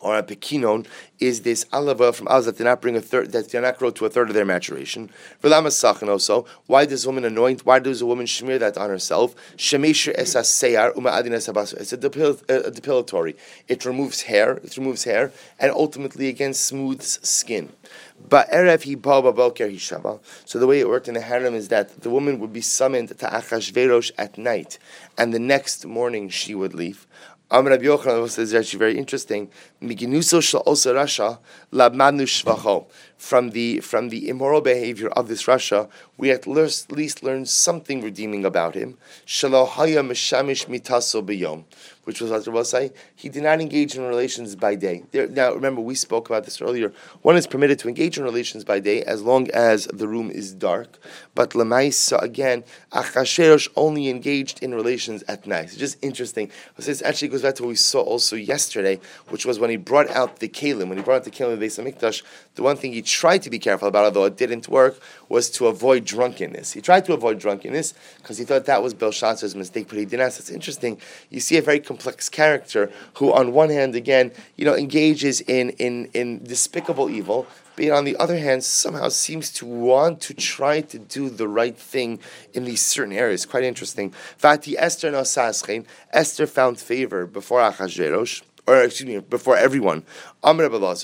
[0.00, 0.86] or a pekinon
[1.18, 3.90] is this oil from olives that did not bring a third, that did not grow
[3.90, 5.10] to a third of their maturation.
[5.42, 7.66] also, why does a woman anoint?
[7.66, 9.34] Why does a woman smear that on herself?
[9.54, 9.86] It's a,
[11.96, 13.36] depil, a depilatory.
[13.66, 14.58] It removes hair.
[14.58, 17.70] It removes hair, and ultimately again smooths skin.
[18.28, 20.20] But erev he hishava.
[20.44, 23.08] So the way it worked in the harem is that the woman would be summoned
[23.08, 24.78] to Achashverosh at night,
[25.16, 27.06] and the next morning she would leave.
[27.50, 29.50] Amr Rabbi Yochanan says actually very interesting.
[30.92, 31.38] Rasha
[33.18, 38.44] From the from the immoral behavior of this rasha, we at least learn something redeeming
[38.44, 38.96] about him.
[39.26, 41.64] Shalohaya mishamish mitaso b'yom
[42.08, 45.04] which was Hazrat say, he did not engage in relations by day.
[45.10, 46.90] There, now, remember, we spoke about this earlier.
[47.20, 50.54] One is permitted to engage in relations by day as long as the room is
[50.54, 50.98] dark.
[51.34, 55.64] But Lamaisa, again, Achashverosh only engaged in relations at night.
[55.64, 56.50] It's just interesting.
[56.78, 60.08] This actually goes back to what we saw also yesterday, which was when he brought
[60.08, 60.88] out the Kalim.
[60.88, 62.22] When he brought out the Kalim of the Beis
[62.54, 65.66] the one thing he tried to be careful about, although it didn't work, was to
[65.66, 66.72] avoid drunkenness.
[66.72, 70.18] He tried to avoid drunkenness because he thought that was Belshazzar's mistake, but he didn't.
[70.18, 71.00] That's interesting.
[71.30, 75.70] You see a very complex character who, on one hand, again, you know, engages in
[75.70, 80.80] in in despicable evil, but on the other hand, somehow seems to want to try
[80.80, 82.18] to do the right thing
[82.52, 83.46] in these certain areas.
[83.46, 84.12] Quite interesting.
[84.38, 85.24] Vati Esther no
[86.12, 90.04] Esther found favor before Achashverosh or excuse me, before everyone.
[90.44, 90.98] Amr Solo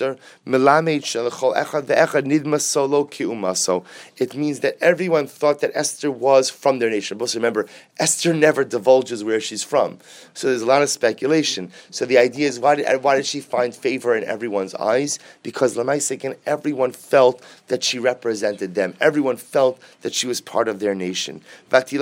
[3.05, 3.83] Kiumaso.
[4.17, 7.17] It means that everyone thought that Esther was from their nation.
[7.17, 7.65] But remember,
[7.97, 9.99] Esther never divulges where she's from.
[10.33, 11.71] So there's a lot of speculation.
[11.89, 15.19] So the idea is, why did, why did she find favor in everyone's eyes?
[15.43, 18.93] Because Lamaisekin, everyone felt that she represented them.
[19.01, 21.41] Everyone felt that she was part of their nation.
[21.71, 21.97] Esther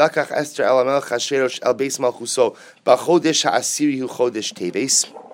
[2.03, 5.32] Malchuso, Hu Chodesh Teves.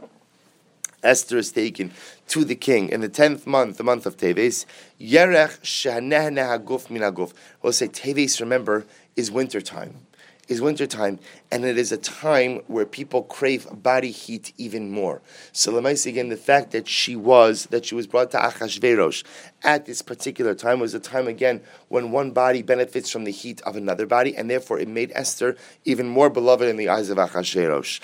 [1.03, 1.91] Esther is taken
[2.27, 4.65] to the king in the tenth month, the month of Teves.
[4.99, 7.33] Yerech shehaneh haguf min haguf.
[7.61, 8.39] We'll say Teves.
[8.39, 8.85] Remember,
[9.15, 10.07] is winter time
[10.49, 11.19] is wintertime,
[11.51, 15.21] and it is a time where people crave body heat even more.
[15.53, 19.23] So Lemais again, the fact that she was that she was brought to Achashverosh
[19.63, 23.61] at this particular time was a time again when one body benefits from the heat
[23.61, 27.17] of another body, and therefore it made Esther even more beloved in the eyes of
[27.17, 27.99] Achashverosh.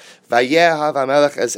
[1.38, 1.56] as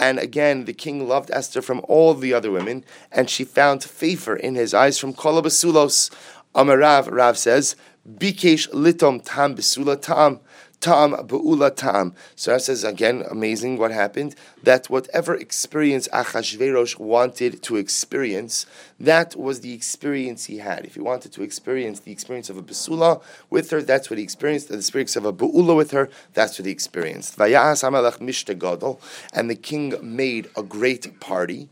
[0.00, 4.36] And again, the king loved Esther from all the other women, and she found favor
[4.36, 6.10] in his eyes from Kala Basulos.
[6.54, 7.76] Amarav, Rav says,
[8.08, 10.40] Bikesh litom tam besula tam.
[10.80, 12.14] Tam be'ula tam.
[12.36, 14.36] So that says again, amazing what happened.
[14.62, 18.64] That whatever experience Achashverosh wanted to experience,
[19.00, 20.84] that was the experience he had.
[20.84, 24.22] If he wanted to experience the experience of a besula with her, that's what he
[24.22, 24.68] experienced.
[24.68, 27.36] The experience of a be'ula with her, that's what he experienced.
[27.40, 27.50] And
[29.50, 31.68] the king made a great party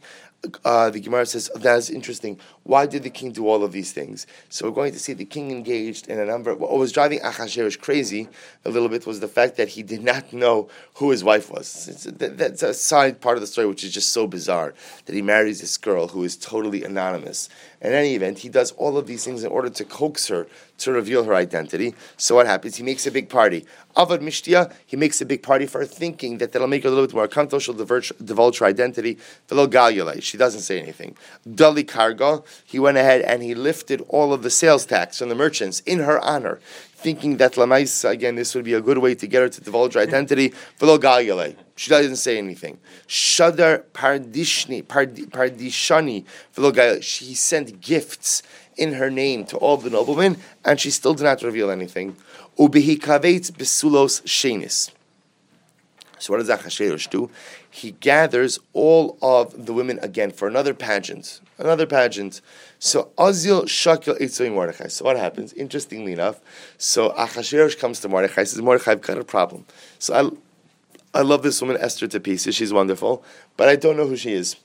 [0.65, 2.39] uh, the Gemara says that's interesting.
[2.67, 4.27] Why did the king do all of these things?
[4.49, 6.53] So we're going to see the king engaged in a number.
[6.53, 8.29] What was driving Achashverosh crazy
[8.65, 11.87] a little bit was the fact that he did not know who his wife was.
[11.87, 14.75] It's, that's a side part of the story which is just so bizarre
[15.05, 17.49] that he marries this girl who is totally anonymous.
[17.81, 20.49] In any event, he does all of these things in order to coax her
[20.79, 21.95] to reveal her identity.
[22.17, 22.77] So what happens?
[22.77, 23.65] He makes a big party.
[23.97, 26.93] Avad Mishtia, he makes a big party for her, thinking that that'll make her a
[26.93, 27.61] little bit more comfortable.
[27.61, 29.19] She'll divulge, divulge her identity.
[29.49, 31.17] Velo Galulay, she doesn't say anything.
[31.49, 35.35] Dali Karga, he went ahead and he lifted all of the sales tax from the
[35.35, 36.61] merchants in her honor,
[36.93, 39.95] thinking that Lamaisa, again, this would be a good way to get her to divulge
[39.95, 40.53] her identity.
[40.79, 41.57] Velo Galulay.
[41.77, 42.79] She doesn't say anything.
[43.07, 47.03] Shadar Pardishni, Pardishani, Velo Galulay.
[47.03, 48.43] She sent gifts
[48.77, 52.17] in her name to all the noblemen, and she still did not reveal anything.
[52.59, 54.91] Ubihi kavet besulos shenis.
[56.19, 57.31] So what does Achashverosh do?
[57.71, 62.41] He gathers all of the women again for another pageant, another pageant.
[62.79, 64.89] So Azil Shakil Eitzoi Mordechai.
[64.89, 65.53] So what happens?
[65.53, 66.41] Interestingly enough,
[66.79, 68.45] so Achashverosh comes to Mordechai.
[68.45, 69.67] Says Mordechai, I've got a problem.
[69.99, 70.15] So
[71.15, 72.55] I, I love this woman Esther to pieces.
[72.55, 73.25] She's wonderful,
[73.57, 74.57] but I don't know who she is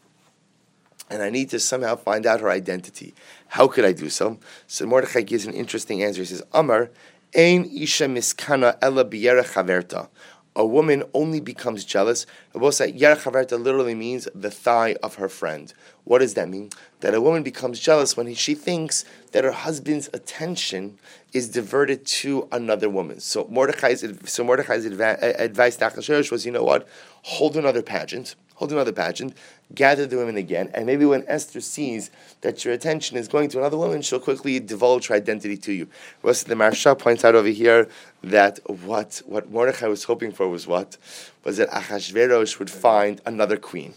[1.12, 3.14] and I need to somehow find out her identity.
[3.50, 4.40] How could I do so?
[4.68, 6.22] So Mordechai gives an interesting answer.
[6.22, 6.90] He says, Amar,
[7.36, 10.08] Ein isha miskana ella chaverta.
[10.56, 12.26] A woman only becomes jealous.
[12.54, 15.74] chaverta literally means the thigh of her friend.
[16.04, 16.72] What does that mean?
[17.00, 21.00] That a woman becomes jealous when she thinks that her husband's attention
[21.32, 23.22] is diverted to another woman.
[23.22, 26.88] So Mordechai's, so Mordechai's advice to Achashverosh was, you know what?
[27.24, 29.36] Hold another pageant hold another pageant,
[29.74, 33.58] gather the women again, and maybe when Esther sees that your attention is going to
[33.58, 35.88] another woman, she'll quickly divulge her identity to you.
[36.22, 37.90] Rest the Maharsha points out over here
[38.24, 40.96] that what, what Mordechai was hoping for was what?
[41.44, 43.96] Was that Achashverosh would find another queen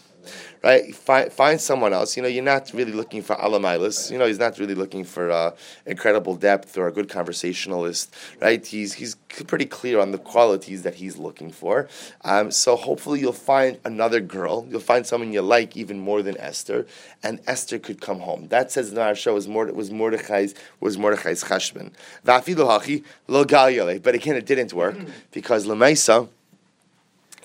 [0.64, 0.94] right?
[0.94, 2.16] Find, find someone else.
[2.16, 4.10] You know, you're not really looking for Alamailis.
[4.10, 8.64] You know, he's not really looking for uh, incredible depth or a good conversationalist, right?
[8.66, 11.86] He's he's pretty clear on the qualities that he's looking for.
[12.22, 14.66] Um, so hopefully you'll find another girl.
[14.70, 16.86] You'll find someone you like even more than Esther,
[17.22, 18.48] and Esther could come home.
[18.48, 21.92] That says in our show was was Mordechai's was Mordechai's chashman.
[22.24, 24.96] But again, it didn't work
[25.30, 26.28] because Lemaisa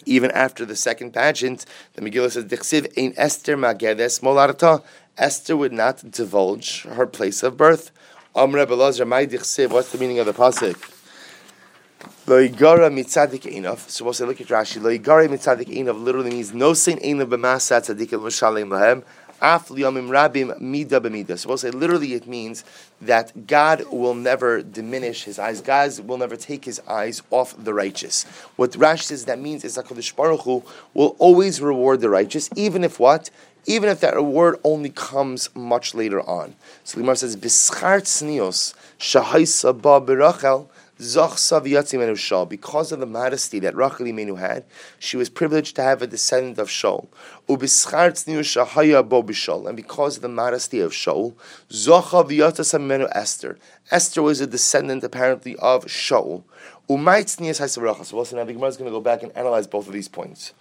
[0.06, 4.84] even after the second pageant, the Megillah says, Dichsiv ein Esther magedes molarta.
[5.18, 7.92] Esther would not divulge her place of birth.
[8.36, 10.78] Amr Belazar, my Dichsiv, what's the meaning of the pasuk?
[12.26, 13.90] Loigara mitzadik einav.
[13.90, 14.80] So we'll say, look at Rashi.
[14.80, 19.04] Loigara mitzadik einav literally means no sin einav b'masa tzadik el lahem.
[19.42, 21.38] Af liyamim rabim mida b'mida.
[21.38, 22.64] So we'll say literally it means
[23.02, 25.62] that God will never diminish his eyes.
[25.62, 28.24] God will never take his eyes off the righteous.
[28.56, 32.50] What Rashi says that means is that Hakadosh Baruch Hu will always reward the righteous,
[32.56, 33.30] even if what?
[33.66, 36.56] Even if that reward only comes much later on.
[36.84, 40.68] So Gemara says, "Bischart tznios shahaisa ba berachel."
[41.00, 41.64] Because of
[43.00, 44.66] the modesty that Rachel Imenu had,
[45.00, 47.08] she was privileged to have a descendant of Shaul.
[47.48, 47.58] And
[49.78, 51.36] because of the modesty of Shaul,
[53.16, 53.58] Esther.
[53.90, 56.44] Esther was a descendant apparently of Shaul.
[56.90, 57.14] So now
[58.44, 60.54] the Gemara is going to go back and analyze both of these points.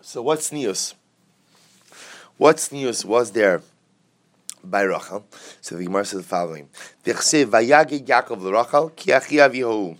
[0.00, 0.94] So what's news?
[2.38, 3.60] What's news was there?
[4.64, 5.26] By Rachel.
[5.60, 6.68] So the Gemara says the following:
[7.04, 9.96] Yaakov l'Rachel ki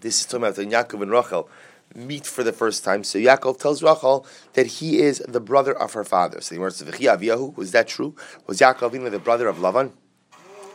[0.00, 1.48] This is talking about when Yaakov and Rachel
[1.94, 3.04] meet for the first time.
[3.04, 6.40] So Yaakov tells Rachel that he is the brother of her father.
[6.40, 7.56] So the Gemara says V'chi Aviyahu.
[7.56, 8.14] Was that true?
[8.46, 9.92] Was Yaakov even the brother of Lavan?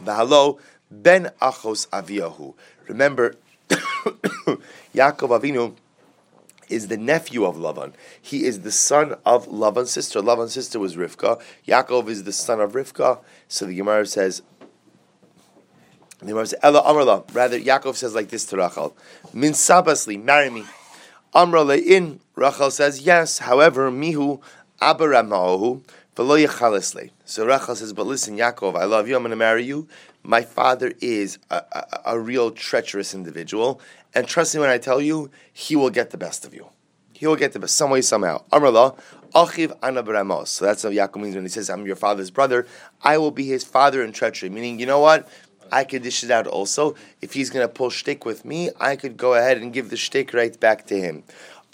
[0.03, 2.53] V'halo ben Achos Aviyahu.
[2.87, 3.35] Remember,
[3.69, 5.75] Yaakov Avinu
[6.69, 7.93] is the nephew of Lavan.
[8.21, 10.21] He is the son of Lavan's sister.
[10.21, 11.41] Lavan's sister was Rivka.
[11.67, 13.19] Yaakov is the son of Rivka.
[13.47, 14.41] So the Gemara says,
[16.19, 17.33] the Gemara says, Ella Amrla.
[17.33, 18.95] Rather, Yaakov says like this to Rachel,
[19.33, 20.65] Min sabasli, marry me.
[21.33, 22.19] Amrla in.
[22.35, 23.39] Rachel says, yes.
[23.39, 24.39] However, mihu
[24.81, 25.83] abaramahu
[27.25, 29.15] So Rachel says, but listen, Yaakov, I love you.
[29.15, 29.87] I'm going to marry you.
[30.23, 33.79] My father is a, a, a real treacherous individual,
[34.13, 36.67] and trust me when I tell you, he will get the best of you.
[37.13, 38.43] He will get the best some way, somehow.
[38.51, 38.97] Amrullah,
[39.33, 40.47] Achiv Anabramos.
[40.47, 42.67] So that's what Yaakov means when he says, I'm your father's brother.
[43.01, 44.49] I will be his father in treachery.
[44.49, 45.27] Meaning, you know what?
[45.71, 46.95] I could dish it out also.
[47.21, 49.97] If he's going to pull shtick with me, I could go ahead and give the
[49.97, 51.23] shtick right back to him.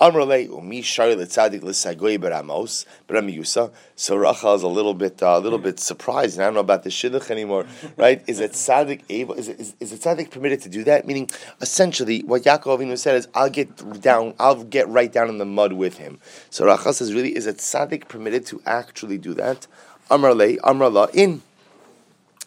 [0.01, 3.71] Amrle umi shari letzadik l'sagoy beramos beramiyusa.
[3.95, 6.62] So Rachel is a little bit uh, a little bit surprised, and I don't know
[6.62, 7.67] about the shidduch anymore.
[7.95, 8.23] Right?
[8.25, 9.36] Is it tzaddik able?
[9.36, 11.06] Is it, is, is it tzaddik permitted to do that?
[11.06, 11.29] Meaning,
[11.62, 15.45] essentially, what Yaakov Avinu said is, "I'll get down, I'll get right down in the
[15.45, 19.67] mud with him." So Rachel says, "Really, is it tzaddik permitted to actually do that?"
[20.10, 21.43] Amrle Amrala in.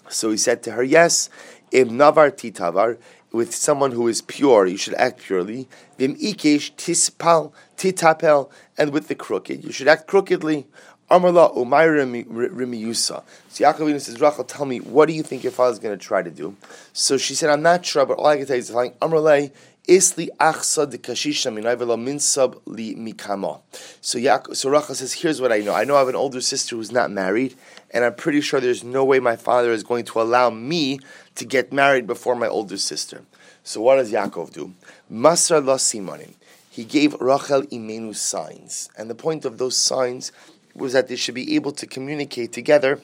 [0.09, 1.31] So he said to her, "Yes."
[1.73, 2.97] Im navar titavar
[3.37, 5.69] with someone who is pure, you should act purely.
[5.99, 10.67] Vim ikesh tispal titapel, and with the crooked, you should act crookedly.
[11.11, 13.23] Amarla umay remiyusa.
[13.49, 16.05] So Yaakov says, Rachel, tell me, what do you think your father is going to
[16.05, 16.57] try to do?
[16.93, 19.53] So she said, I'm not sure, but all I can tell you is telling Amarle
[19.87, 23.61] isli achsa de kashisha minayvela minsab li mikama.
[24.01, 25.75] So Yaakov, so Rachel says, here's what I know.
[25.75, 27.55] I know I have an older sister who's not married,
[27.93, 30.99] and I'm pretty sure there's no way my father is going to allow me
[31.37, 33.23] to get married before my older sister.
[33.63, 34.75] So what does Yaakov do?
[35.11, 36.35] Masra la simanim.
[36.71, 40.31] He gave Rachel imenu signs, and the point of those signs
[40.75, 43.01] was that they should be able to communicate together,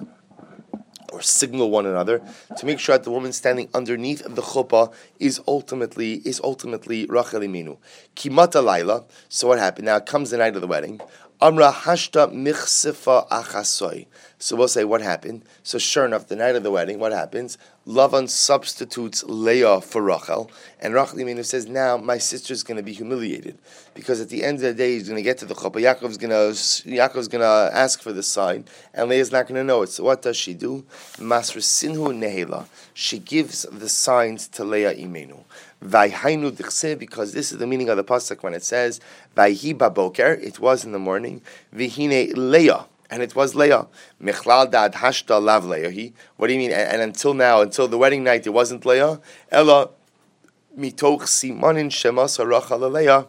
[1.12, 2.22] or signal one another
[2.56, 7.40] to make sure that the woman standing underneath the chuppah is ultimately is ultimately Rachel
[7.40, 7.76] Imenu.
[8.16, 9.04] Kimata Laila.
[9.28, 9.86] So what happened?
[9.86, 11.00] Now it comes the night of the wedding.
[11.42, 14.06] Amra hashta michsifa achasoy.
[14.38, 15.42] So we'll say what happened.
[15.64, 17.58] So sure enough, the night of the wedding, what happens?
[17.84, 22.92] Lavan substitutes Leah for Rachel, and Rachel Imenu says, "Now my sister's going to be
[22.92, 23.58] humiliated
[23.92, 25.82] because at the end of the day, he's going to get to the chuppah.
[25.82, 26.52] Yaakov's going to
[26.88, 28.64] Yaakov's going to ask for the sign,
[28.94, 29.88] and Leah's not going to know it.
[29.88, 30.84] So what does she do?
[31.16, 32.66] Masr sinhu nehela.
[32.94, 35.40] She gives the signs to Leah Imenu.
[35.84, 39.00] Vayhainu because this is the meaning of the pasuk when it says
[39.36, 40.42] Vayhi baboker.
[40.42, 41.42] It was in the morning.
[41.74, 43.86] Vihine Leah and it was Leah.
[44.22, 46.12] Michlal dad hashta lav Leah.
[46.36, 46.72] What do you mean?
[46.72, 49.20] And, and, until now, until the wedding night, it wasn't Leah.
[49.50, 49.90] Ella
[50.78, 53.26] mitoch simanin shemas harachal Leah.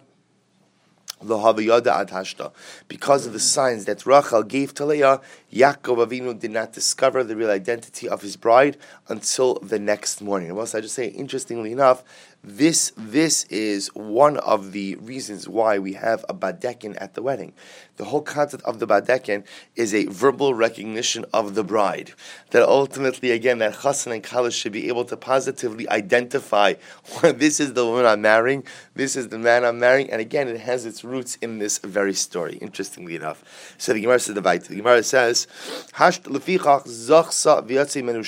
[2.88, 5.22] Because of the signs that Rachel gave to Leah,
[5.54, 8.76] Yaakov Avinu did not discover the real identity of his bride
[9.08, 10.54] until the next morning.
[10.54, 12.04] Well, so I just say, interestingly enough,
[12.44, 17.54] this this is one of the reasons why we have a badekin at the wedding.
[17.96, 19.46] The whole concept of the badekin
[19.78, 22.14] is a verbal recognition of the bride.
[22.52, 26.74] That ultimately, again, that chassan and kalash should be able to positively identify
[27.22, 30.60] this is the woman I'm marrying, this is the man I'm marrying, and again, it
[30.60, 32.58] has its roots in this very story.
[32.58, 35.48] Interestingly enough, so the Gemara says the Gemara says,
[35.94, 38.24] "Hash lefichach zachsa menu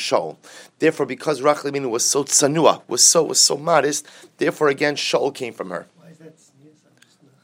[0.79, 4.07] Therefore, because Rachel was so tsanua, was so was so modest,
[4.37, 5.87] therefore again Shaul came from her.
[5.97, 6.33] Why is that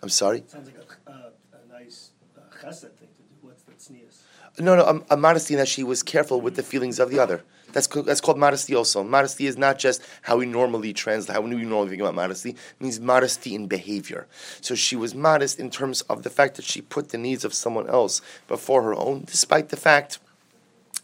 [0.01, 0.43] I'm sorry.
[0.47, 3.36] Sounds like a, uh, a nice uh, chesed thing to do.
[3.41, 4.23] What's that sneeze?
[4.59, 7.19] No, no, a, a modesty in that she was careful with the feelings of the
[7.19, 7.43] other.
[7.71, 9.03] That's that's called modesty also.
[9.03, 12.49] Modesty is not just how we normally translate, how we normally think about modesty.
[12.49, 14.27] It means modesty in behavior.
[14.59, 17.53] So she was modest in terms of the fact that she put the needs of
[17.53, 20.19] someone else before her own, despite the fact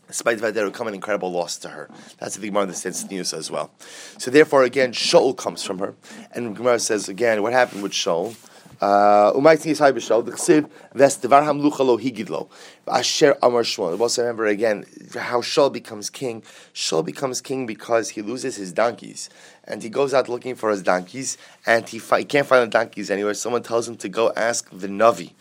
[0.07, 1.89] despite the fact that it would come an incredible loss to her.
[2.19, 3.71] That's the Gemara understands the news as well.
[4.17, 5.95] So therefore, again, Shaul comes from her,
[6.31, 8.35] and Gemara says again, what happened with Shaul?
[8.79, 12.47] Uh, Umaytni Yisai B'Shal, the Chsiv, Ves Devar Hamlucha Lo Higidlo,
[12.87, 13.99] Asher Amar Shmuel.
[13.99, 16.43] Also remember again how Shaul becomes king.
[16.73, 19.29] Shaul becomes king because he loses his donkeys,
[19.63, 22.77] and he goes out looking for his donkeys, and he, fi- he can't find the
[22.77, 23.33] donkeys anywhere.
[23.33, 25.31] Someone tells him to go ask the Navi.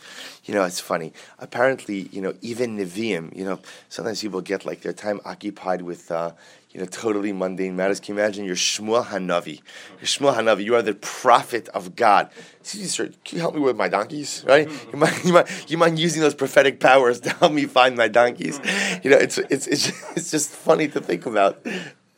[0.45, 1.13] You know, it's funny.
[1.39, 3.59] Apparently, you know, even Nevi'im, you know,
[3.89, 6.31] sometimes people get like their time occupied with, uh,
[6.77, 7.99] you know, totally mundane matters.
[7.99, 9.61] Can you imagine you're Shmuel Hanavi?
[9.99, 10.63] You're Shmuel Hanavi.
[10.63, 12.29] You are the prophet of God.
[12.61, 14.45] Sir, can you help me with my donkeys?
[14.47, 14.69] Right?
[14.93, 18.07] You mind, you mind, you mind using those prophetic powers to help me find my
[18.07, 18.59] donkeys?
[19.03, 21.65] You know, it's it's it's, it's just funny to think about.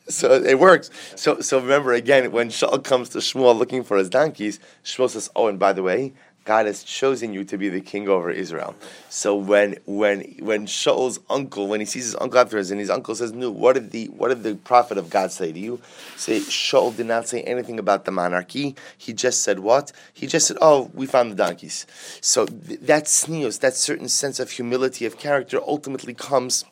[0.09, 0.89] So it works.
[1.15, 5.29] So so remember again when Shaul comes to Shmuel looking for his donkeys, Shmuel says,
[5.37, 6.13] "Oh, and by the way."
[6.49, 8.73] God has chosen you to be the king over Israel.
[9.07, 13.13] So when when when Shaul's uncle, when he sees his uncle afterwards, and his uncle
[13.13, 15.79] says, "No, what did the what did the prophet of God say to you?"
[16.15, 18.75] Say Shaul did not say anything about the monarchy.
[18.97, 19.91] He just said what?
[20.11, 21.85] He just said, "Oh, we found the donkeys."
[22.19, 26.65] So th- that sneers, that certain sense of humility of character, ultimately comes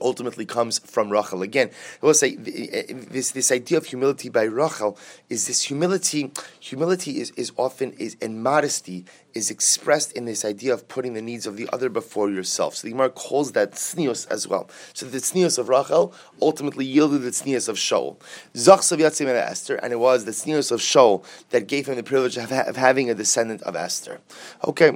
[0.00, 1.42] ultimately comes from Rachel.
[1.42, 1.70] Again,
[2.02, 4.98] I will say eh, eh, this this idea of humility by Rachel
[5.28, 6.32] is this humility.
[6.60, 9.04] Humility is, is often is and modesty
[9.34, 12.76] is expressed in this idea of putting the needs of the other before yourself.
[12.76, 14.68] So the Gemara calls that tznius as well.
[14.92, 18.16] So the tznius of Rachel ultimately yielded the tznius of Shaul.
[18.54, 22.02] Zachsav Yatzim and Esther, and it was the tznius of Shaul that gave him the
[22.02, 24.20] privilege of, ha- of having a descendant of Esther.
[24.66, 24.88] Okay,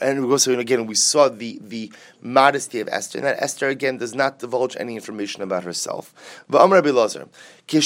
[0.00, 3.98] and we also again we saw the the modesty of Esther, and that Esther again
[3.98, 6.14] does not divulge any information about herself.
[6.50, 6.76] Va'amr.
[7.68, 7.78] So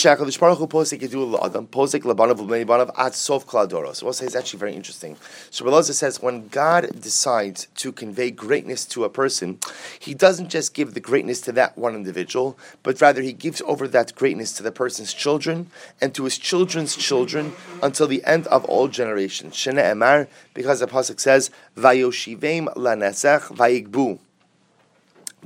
[4.06, 5.16] we'll say it's actually very interesting.
[5.50, 9.58] So Rabbi says when God decides to convey greatness to a person,
[9.98, 13.88] He doesn't just give the greatness to that one individual, but rather He gives over
[13.88, 15.70] that greatness to the person's children
[16.00, 19.54] and to his children's children until the end of all generations.
[19.54, 24.18] Shene Emar, because the pasuk says, "Vayoshivem lanesech vayigbu."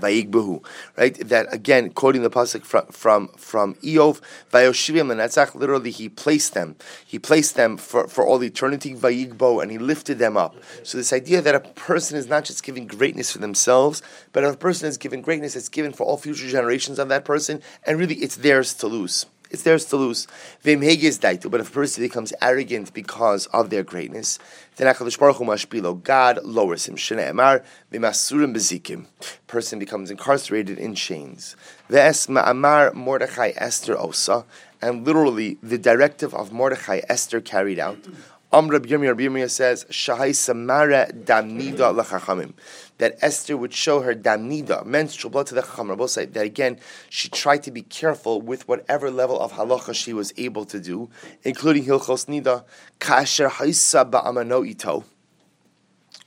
[0.01, 0.65] Vayigbehu,
[0.97, 1.15] right?
[1.29, 4.21] That again, quoting the pasuk from from from Iyov,
[4.53, 5.55] Vayoshivim Lenatzach.
[5.55, 6.77] Literally, he placed them.
[7.07, 8.95] He placed them for, for all eternity.
[8.95, 10.57] Vayigbo, and he lifted them up.
[10.83, 14.55] So this idea that a person is not just giving greatness for themselves, but if
[14.55, 17.99] a person is given greatness, it's given for all future generations of that person, and
[17.99, 20.27] really, it's theirs to lose it's theirs to lose.
[20.63, 24.39] But if a person becomes arrogant because of their greatness,
[24.77, 24.89] then
[25.95, 26.97] God lowers him.
[29.47, 31.57] Person becomes incarcerated in chains.
[32.95, 34.45] Mordechai Esther Osa,
[34.83, 37.99] and literally the directive of Mordechai Esther carried out.
[38.55, 42.53] Rabbi Yirmiyah, says, Shahai Samara Damnida Lachachamim.
[42.99, 45.91] That Esther would show her damnida, menstrual blood to the Chacham.
[45.91, 46.79] Rabbi say that again,
[47.11, 51.11] she tried to be careful with whatever level of halacha she was able to do,
[51.43, 52.63] including Hilchos Nida,
[53.01, 55.03] Kasher Haisa Ba'amano Ito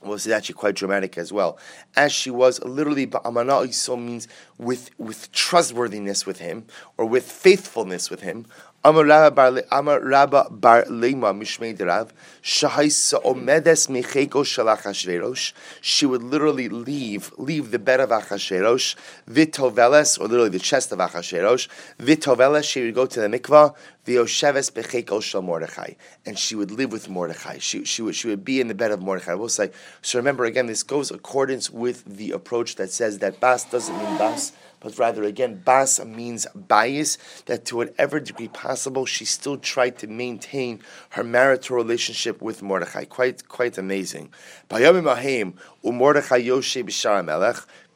[0.02, 1.58] was actually quite dramatic as well.
[1.96, 6.66] As she was literally ba'amana so means with with trustworthiness with him
[6.96, 8.46] or with faithfulness with him.
[8.84, 12.08] Amar Rabba bar Lema Mishmei Derav
[12.42, 12.66] She
[16.06, 18.94] would literally leave leave the bed of Achashverosh
[19.26, 21.68] Vitoveles or literally the chest of Achashverosh
[21.98, 22.64] Vitoveles.
[22.64, 23.74] She would go to the mikvah
[24.06, 27.58] V'yosheves Becheko Shal Mordechai, and she would live with Mordechai.
[27.58, 29.32] She she would she would be in the bed of Mordechai.
[29.32, 29.70] I will say
[30.02, 30.18] so.
[30.18, 34.52] Remember again, this goes accordance with the approach that says that Bas doesn't mean Bas
[34.80, 40.06] but rather again, bas means bias, that to whatever degree possible, she still tried to
[40.06, 40.80] maintain
[41.10, 43.04] her marital relationship with Mordechai.
[43.04, 44.30] Quite, quite amazing.
[44.70, 46.42] Mordechai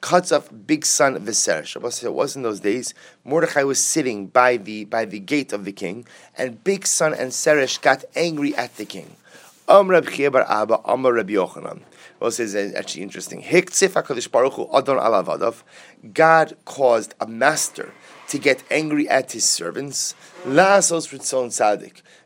[0.00, 2.02] cuts off Bigsan Viseresh.
[2.04, 2.92] It was in those days.
[3.24, 6.06] Mordechai was sitting by the by the gate of the king,
[6.36, 9.16] and Bigsan and Seresh got angry at the king.
[9.68, 11.82] Am Reb Bar Abba, Am Rabbi Yochanan.
[12.18, 13.42] Well, this is actually interesting.
[16.12, 17.94] God caused a master
[18.28, 20.14] to get angry at his servants,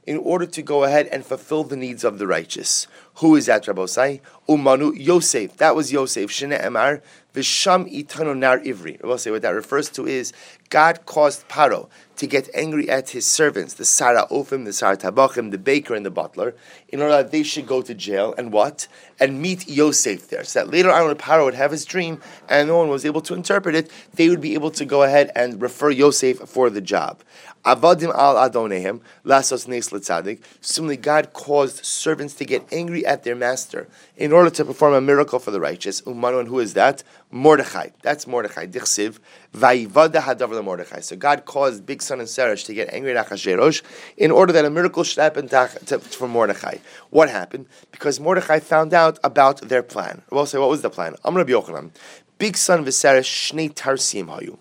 [0.07, 2.87] in order to go ahead and fulfill the needs of the righteous.
[3.17, 4.21] Who is that, Rabbosai?
[4.49, 5.57] Umanu Yosef.
[5.57, 6.31] That was Yosef.
[6.31, 7.03] Shene Emar.
[7.37, 9.03] Visham itanu nar ivri.
[9.05, 10.33] We'll say what that refers to is
[10.71, 15.51] God caused Paro to get angry at his servants, the Sarah Ophim, the Sarah Tabachim,
[15.51, 16.55] the baker, and the butler,
[16.89, 18.89] in order that they should go to jail and what?
[19.21, 20.45] And meet Yosef there.
[20.45, 23.21] So that later on, when Paro would have his dream and no one was able
[23.21, 26.81] to interpret it, they would be able to go ahead and refer Yosef for the
[26.81, 27.23] job.
[27.67, 30.41] Avadim al Adonehem, lasos nes.
[30.63, 35.01] Similarly, God caused servants to get angry at their master in order to perform a
[35.01, 36.01] miracle for the righteous.
[36.03, 37.03] Umanu, and who is that?
[37.31, 37.89] Mordechai.
[38.03, 38.67] That's Mordechai.
[38.67, 39.19] Dichsiv.
[39.55, 41.01] Vayivada hadavar Mordechai.
[41.01, 43.83] So God caused Bigsan and Seresh to get angry at Achashverosh
[44.17, 46.79] in order that a miracle should happen to, to, for Mordechai.
[47.11, 47.67] What happened?
[47.93, 50.23] Because Mordechai found out about their plan.
[50.31, 51.15] We'll say, what was the plan?
[51.25, 51.91] Amr Yochanan.
[52.39, 54.59] Bigsan v'Seresh shnei tarsim hayu.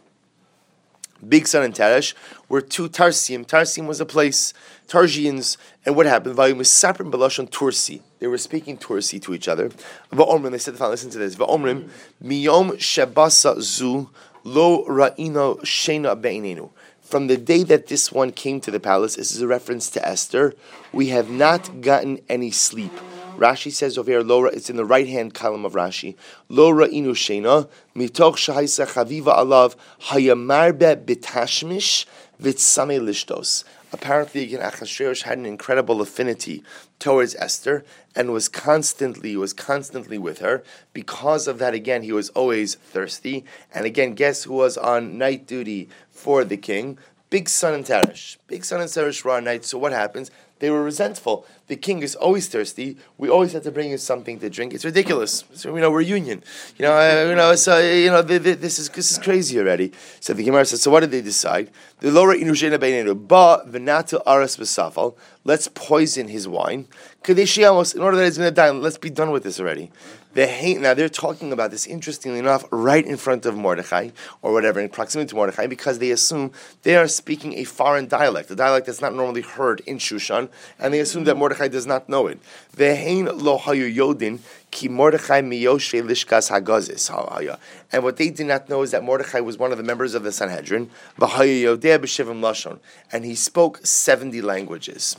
[1.25, 2.13] Bigsan and Teresh
[2.49, 3.45] were two Tarsim.
[3.45, 4.53] Tarsim was a place,
[4.87, 6.35] Tarsians, and what happened?
[6.35, 8.01] Vayumisaprim Belashon Tursi.
[8.25, 9.69] They were speaking Tursi to each other.
[10.11, 11.35] Va'omrim, they said, listen to this.
[11.35, 11.89] Va'omrim,
[12.23, 14.09] miyom shebasa zu
[14.43, 16.71] lo ra'ino shena be'inenu.
[17.03, 20.03] From the day that this one came to the palace, this is a reference to
[20.03, 20.55] Esther,
[20.91, 22.93] we have not gotten any sleep.
[23.37, 26.15] Rashi says over here, Lora, it's in the right hand column of Rashi.
[26.49, 32.07] Lora inu shena, mitoch shahaisa chaviva alav, hayamarbe bitashmish,
[32.41, 33.65] vitsame lishtos.
[33.91, 36.63] Apparently, again, Achashverosh had an incredible affinity
[36.99, 40.63] towards Esther and was constantly was constantly with her.
[40.93, 43.45] Because of that, again, he was always thirsty.
[43.73, 46.97] And again, guess who was on night duty for the king?
[47.31, 48.37] Bigsan and Teresh.
[48.47, 49.65] Bigsan and Teresh were on night.
[49.65, 50.31] So what happens?
[50.59, 51.45] They were resentful.
[51.67, 52.97] The king is always thirsty.
[53.17, 54.73] We always have to bring him something to drink.
[54.73, 55.43] It's ridiculous.
[55.53, 56.43] So, you know, we're union.
[56.77, 59.91] You know, you know, so you know, the, the, this is this is crazy already.
[60.19, 60.83] So the Gemara says.
[60.83, 61.71] So what did they decide?
[62.01, 65.15] The lower inushena beinenu ba v'natil aras b'safal.
[65.43, 66.87] Let's poison his wine.
[67.23, 68.69] Kadeshiamos in order that he's going to die.
[68.69, 69.91] Let's be done with this already.
[70.35, 74.09] The hate now they're talking about this interestingly enough right in front of Mordechai
[74.41, 76.51] or whatever in proximity to Mordechai because they assume
[76.83, 80.93] they are speaking a foreign dialect, a dialect that's not normally heard in Shushan, and
[80.93, 82.39] they assume that Mordechai does not know it.
[82.75, 84.39] Ve'hein lo hayu yodin
[84.71, 87.57] ki Mordechai miyoshe lishkas hagazis
[87.91, 90.23] And what they did not know is that Mordechai was one of the members of
[90.23, 90.89] the Sanhedrin,
[91.19, 92.79] v'hayu yodeh b'shivim lashon,
[93.11, 95.17] and he spoke seventy languages.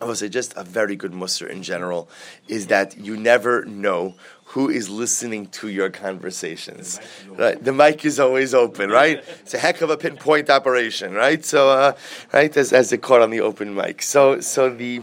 [0.00, 2.10] I would say just a very good mussar in general
[2.48, 4.14] is that you never know
[4.46, 7.00] who is listening to your conversations.
[7.26, 9.24] The right, the mic is always open, right?
[9.40, 11.44] It's a heck of a pinpoint operation, right?
[11.44, 11.92] So, uh,
[12.32, 14.02] right, as as they call on the open mic.
[14.02, 15.02] So, so the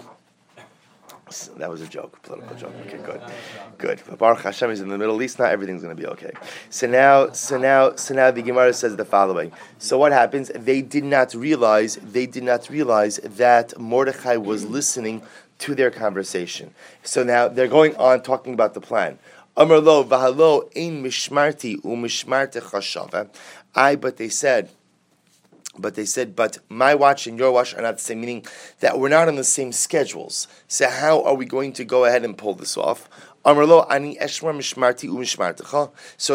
[1.58, 2.74] that was a joke, political joke.
[2.88, 3.22] Okay, good,
[3.78, 4.02] good.
[4.08, 5.40] But Baruch Hashem is in the Middle East.
[5.40, 6.32] Not everything's going to be okay.
[6.70, 9.52] So now, so now, so now, the Gemara says the following.
[9.78, 10.52] So what happens?
[10.56, 11.96] They did not realize.
[11.96, 15.22] They did not realize that Mordechai was listening
[15.60, 16.74] to their conversation.
[17.04, 19.20] So now they're going on talking about the plan.
[19.56, 23.26] Amar lo v'halo ein mishmarti u'mishmarte chashava.
[23.26, 23.30] Eh?
[23.76, 24.70] I, but they said
[25.82, 28.46] but they said, but my watch and your watch are not the same, meaning
[28.80, 30.48] that we're not on the same schedules.
[30.68, 33.10] So how are we going to go ahead and pull this off?
[33.44, 33.58] So,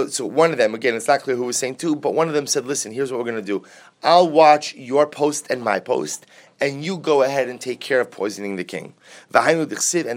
[0.08, 2.34] so one of them, again, it's not clear who was saying two, but one of
[2.34, 3.62] them said, listen, here's what we're going to do.
[4.02, 6.26] I'll watch your post and my post,
[6.60, 8.94] and you go ahead and take care of poisoning the king.
[9.34, 9.70] And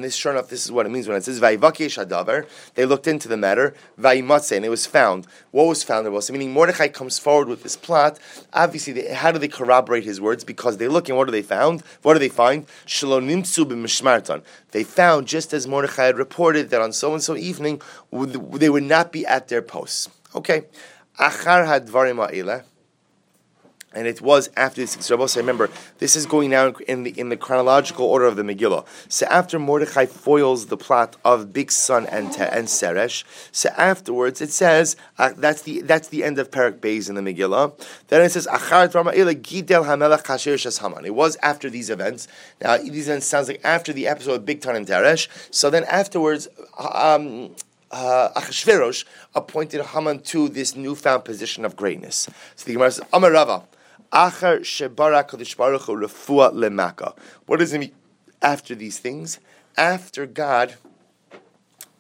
[0.04, 3.38] this, sure enough, this is what it means when it says They looked into the
[3.38, 5.28] matter, and it was found.
[5.52, 6.06] What was found?
[6.06, 8.20] There was meaning Mordechai comes forward with this plot.
[8.54, 10.44] Obviously, they, how do they corroborate his words?
[10.44, 11.84] Because they look and what do they found?
[12.04, 12.66] What do they find?
[14.72, 17.82] They found just as Mordechai had reported that on so and so evening
[18.12, 20.10] they would not be at their posts.
[20.34, 20.64] Okay.
[21.20, 22.18] Achar hadvarim
[23.94, 24.98] and it was after this.
[25.00, 28.86] So remember, this is going now in the in the chronological order of the Megillah.
[29.08, 34.52] So after Mordechai foils the plot of Bigsan and Te, and Seresh, so afterwards it
[34.52, 37.74] says uh, that's the that's the end of Perak Beis in the Megillah.
[38.08, 41.06] Then it says Achar Gidel Hamelach Haman.
[41.06, 42.28] It was after these events.
[42.62, 45.28] Now these events sounds like after the episode of Bigtan and Teresh.
[45.52, 46.48] So then afterwards.
[46.78, 47.56] Um,
[47.92, 52.30] uh, Achashverosh appointed Haman to this newfound position of greatness.
[52.56, 53.64] So the Gemara says, Amar Rava,
[54.12, 57.16] Achar Shebara Kodesh Baruch Refua Lemaka.
[57.46, 57.92] What does it mean
[58.42, 59.40] after these things?
[59.78, 60.76] After God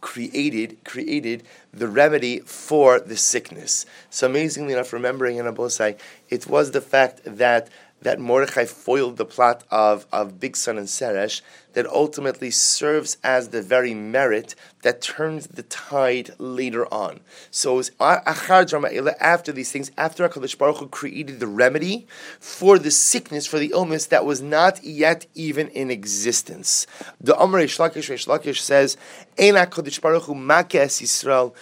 [0.02, 1.44] created created
[1.74, 3.86] the remedy for the sickness.
[4.10, 6.00] So amazingly enough, remembering in Abosai,
[6.30, 7.70] it was the fact that
[8.02, 11.42] that Mordechai foiled the plot of, of Bigsan and Seresh
[11.74, 17.20] that ultimately serves as the very merit that turns the tide later on.
[17.52, 22.08] So after these things, after HaKadosh Baruch Hu created the remedy
[22.40, 26.88] for the sickness, for the illness that was not yet even in existence.
[27.22, 28.98] The Amr Reish Lakish Shlakish says,
[29.38, 31.54] Ein HaKadosh Baruch Hu Makes Yisrael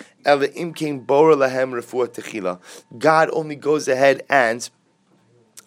[2.98, 4.70] God only goes ahead and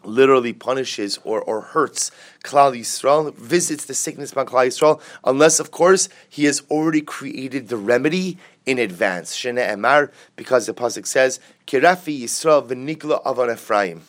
[0.05, 2.11] literally punishes or, or hurts
[2.45, 7.69] Klal Yisrael, visits the sickness by Klal Yisrael, unless, of course, he has already created
[7.69, 9.35] the remedy in advance.
[9.35, 14.03] Shene Emar, because the pasuk says, "Kirafi Yisrael v'nikla avon Ephraim."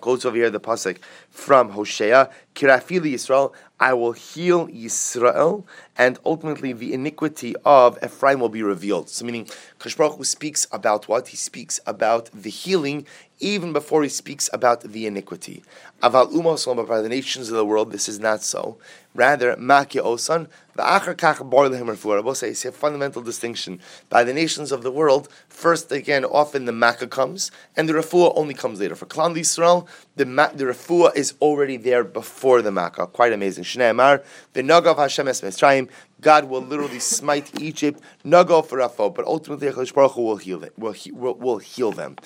[0.00, 0.98] Quotes over here the pasuk
[1.38, 5.64] from Hosea, "Kirafili Yisrael, I will heal Yisrael,
[5.96, 9.46] and ultimately the iniquity of Ephraim will be revealed." So, meaning,
[9.78, 13.06] Kashbaruch speaks about what he speaks about the healing
[13.40, 15.62] even before he speaks about the iniquity.
[16.02, 18.78] Aval umos by the nations of the world, this is not so.
[19.14, 20.48] Rather, maki osan
[20.80, 23.80] it's a fundamental distinction.
[24.08, 28.32] By the nations of the world, first again, often the makkah comes, and the refuah
[28.36, 28.94] only comes later.
[28.94, 33.06] For Klan Yisrael, the the refuah is already there before the makkah.
[33.06, 33.64] Quite amazing.
[33.64, 34.22] Shnei Amar
[34.54, 35.88] v'nagav Hashem es Mitzrayim
[36.20, 40.64] God will literally smite Egypt, nago for Rafo, but ultimately HaKadosh Baruch Hu will heal
[40.64, 42.16] it, will, will, will heal them.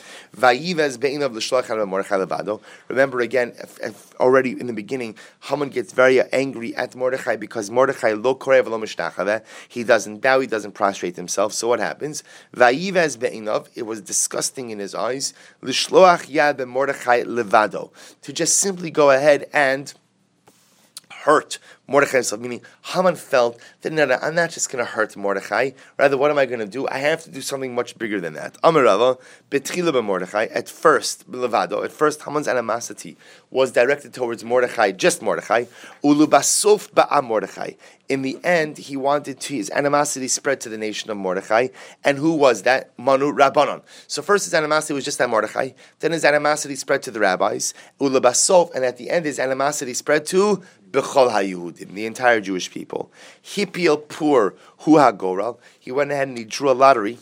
[2.89, 7.71] Remember again, if, if already in the beginning, Haman gets very angry at Mordechai because
[7.71, 8.83] Mordechai lo korev lo
[9.69, 11.53] he doesn't bow, he doesn't prostrate himself.
[11.53, 12.25] So what happens?
[12.55, 15.35] It was disgusting in his eyes.
[15.63, 17.91] Mordechai levado
[18.23, 19.93] to just simply go ahead and
[21.25, 21.59] hurt
[21.89, 25.73] Mordechai himself, meaning Haman felt that no, no, I'm not just going to hurt Mordechai.
[25.99, 26.89] Rather, what am I going to do?
[26.89, 28.55] I have to do something much bigger than that.
[28.63, 29.21] Amarava,
[29.51, 30.47] betchila Mordechai.
[30.47, 31.85] At first, levado.
[31.85, 33.17] At first, Haman's animosity
[33.51, 35.65] was directed towards Mordechai, just Mordechai.
[36.03, 37.73] Ulubasof ba'a Mordechai.
[38.09, 41.69] In the end, he wanted to his animosity spread to the nation of Mordechai.
[42.05, 42.91] And who was that?
[42.99, 43.83] Manu Rabbanon.
[44.07, 45.71] So first, his animosity was just at Mordechai.
[46.01, 47.75] Then his animosity spread to the rabbis.
[48.01, 50.63] Ulubasof, and at the end, his animosity spread to
[50.93, 53.11] B'chol HaYehudim, the entire Jewish people.
[53.43, 57.19] Hipil Pur Hu HaGoral, he went ahead and he drew a lottery.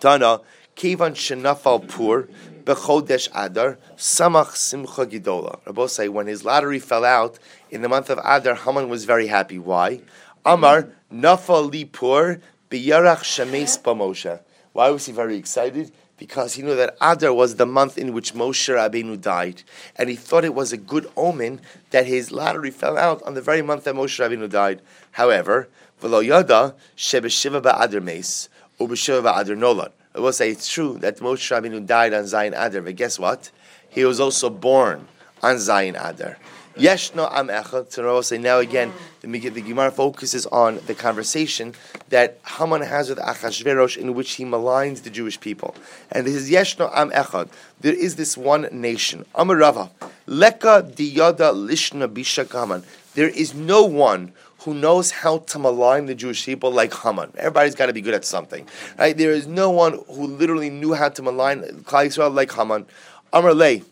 [0.00, 0.40] Tana,
[0.74, 2.28] Kevan Shenafal Pur,
[2.64, 5.64] Bechodesh Adar, Samach Simcha Gidola.
[5.66, 7.38] Rabbi say, when his lottery fell out
[7.70, 9.58] in the month of Adar, Haman was very happy.
[9.58, 10.00] Why?
[10.44, 12.40] Amar, Nafal Li Pur,
[12.70, 14.40] B'yarach Shemes Moshe.
[14.72, 15.92] Why was he very excited?
[16.18, 19.62] Because he knew that Adar was the month in which Moshe Rabbeinu died,
[19.96, 21.60] and he thought it was a good omen
[21.90, 24.82] that his lottery fell out on the very month that Moshe Rabbeinu died.
[25.12, 25.68] However,
[26.02, 28.48] v'lo yada shebeshiva ba'adar meis
[28.80, 29.92] ubeshiva ba'adar nolad.
[30.14, 33.52] I will say it's true that Moshe Rabbeinu died on Zayin Adar, but guess what?
[33.88, 35.06] He was also born
[35.40, 36.36] on Zayin Adar.
[36.78, 37.90] Yeshno am echad.
[37.90, 41.74] So say now again, the, the Gemara focuses on the conversation
[42.08, 45.74] that Haman has with Achashverosh, in which he maligns the Jewish people,
[46.10, 47.48] and this is Yeshno am echad.
[47.80, 49.24] There is this one nation.
[49.34, 49.90] Amarava
[50.26, 52.84] leka diyada lishna bishak Haman.
[53.14, 57.32] There is no one who knows how to malign the Jewish people like Haman.
[57.36, 58.66] Everybody's got to be good at something,
[58.98, 59.16] right?
[59.16, 62.86] There is no one who literally knew how to malign Klal Yisrael like Haman.
[63.32, 63.82] Amar lei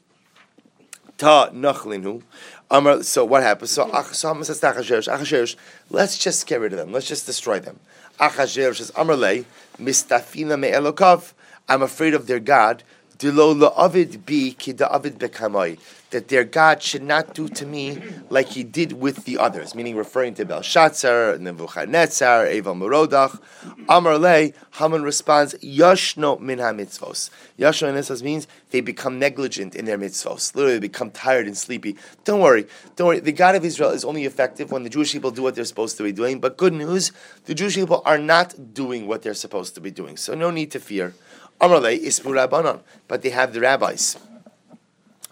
[1.18, 2.22] ta nachlinu.
[2.71, 3.71] Amar, so what happens?
[3.71, 5.57] So Achasham says to Achashverosh, Achashverosh,
[5.91, 6.93] let's just get rid of them.
[6.93, 7.79] Let's just destroy them.
[8.19, 9.45] Achashverosh says, Amar le,
[9.79, 11.33] mistafina me elokov.
[11.69, 12.83] I'm afraid of their God.
[13.19, 15.79] Dilo la'avid bi ki da'avid bekamai.
[16.17, 17.99] That their God should not do to me
[18.31, 23.39] like he did with the others, meaning referring to Belshazzar, Nebuchadnezzar, Evil Merodach.
[23.87, 27.29] Amar Le, Haman responds, Yashno min ha-mitzvos.
[27.59, 27.89] Yashno
[28.19, 30.55] in means they become negligent in their mitzvos.
[30.55, 31.99] Literally, they become tired and sleepy.
[32.25, 33.21] Don't worry, don't worry.
[33.21, 35.99] The God of Israel is only effective when the Jewish people do what they're supposed
[35.99, 36.41] to be doing.
[36.41, 37.12] But good news,
[37.45, 40.17] the Jewish people are not doing what they're supposed to be doing.
[40.17, 41.12] So no need to fear.
[41.61, 44.17] Amarle ispu rabbanon, but they have the rabbis.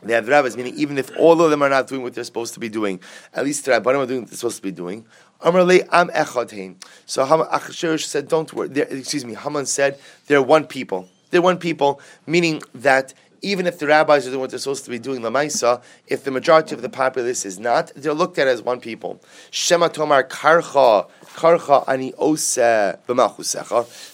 [0.04, 2.54] They have rabbis, meaning even if all of them are not doing what they're supposed
[2.54, 3.00] to be doing,
[3.32, 5.06] at least the rabbanim are doing what they're supposed to be doing.
[5.42, 5.52] Am.
[7.06, 9.34] So Achashverosh said, "Don't worry." Excuse me.
[9.34, 11.08] Haman said, "They're one people.
[11.30, 14.90] They're one people," meaning that even if the rabbis are doing what they're supposed to
[14.90, 18.62] be doing, Lamaisa, if the majority of the populace is not, they're looked at as
[18.62, 19.20] one people.
[19.50, 22.96] Shema Tomar Karcha Karcha ani ose.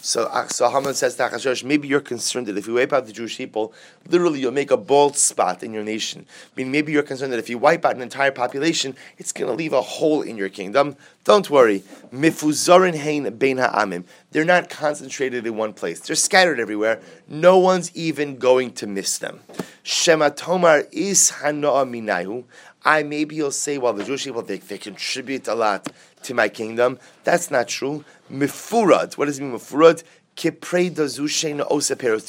[0.02, 3.12] So, so Haman says to Achashverosh, maybe you're concerned that if you wipe out the
[3.12, 3.72] Jewish people,
[4.08, 6.24] literally you'll make a bald spot in your nation.
[6.28, 9.50] I mean, maybe you're concerned that if you wipe out an entire population, it's going
[9.50, 10.96] to leave a hole in your kingdom.
[11.24, 11.82] Don't worry.
[12.12, 14.04] Mifuzarin hein bein ha'amim.
[14.30, 16.00] They're not concentrated in one place.
[16.00, 17.00] They're scattered everywhere.
[17.28, 19.40] No one's even going to miss them.
[19.82, 22.44] Shema tomar is hanoa minayu.
[22.84, 26.48] I maybe you'll say, well, the Jewish people they, they contribute a lot to my
[26.48, 26.98] kingdom.
[27.24, 28.04] That's not true.
[28.30, 29.18] Mifurad.
[29.18, 30.02] What does it mean, mifurad?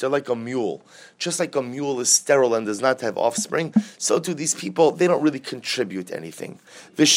[0.00, 0.82] They're like a mule.
[1.18, 4.90] Just like a mule is sterile and does not have offspring, so do these people,
[4.90, 6.58] they don't really contribute anything.
[6.96, 7.12] Maybe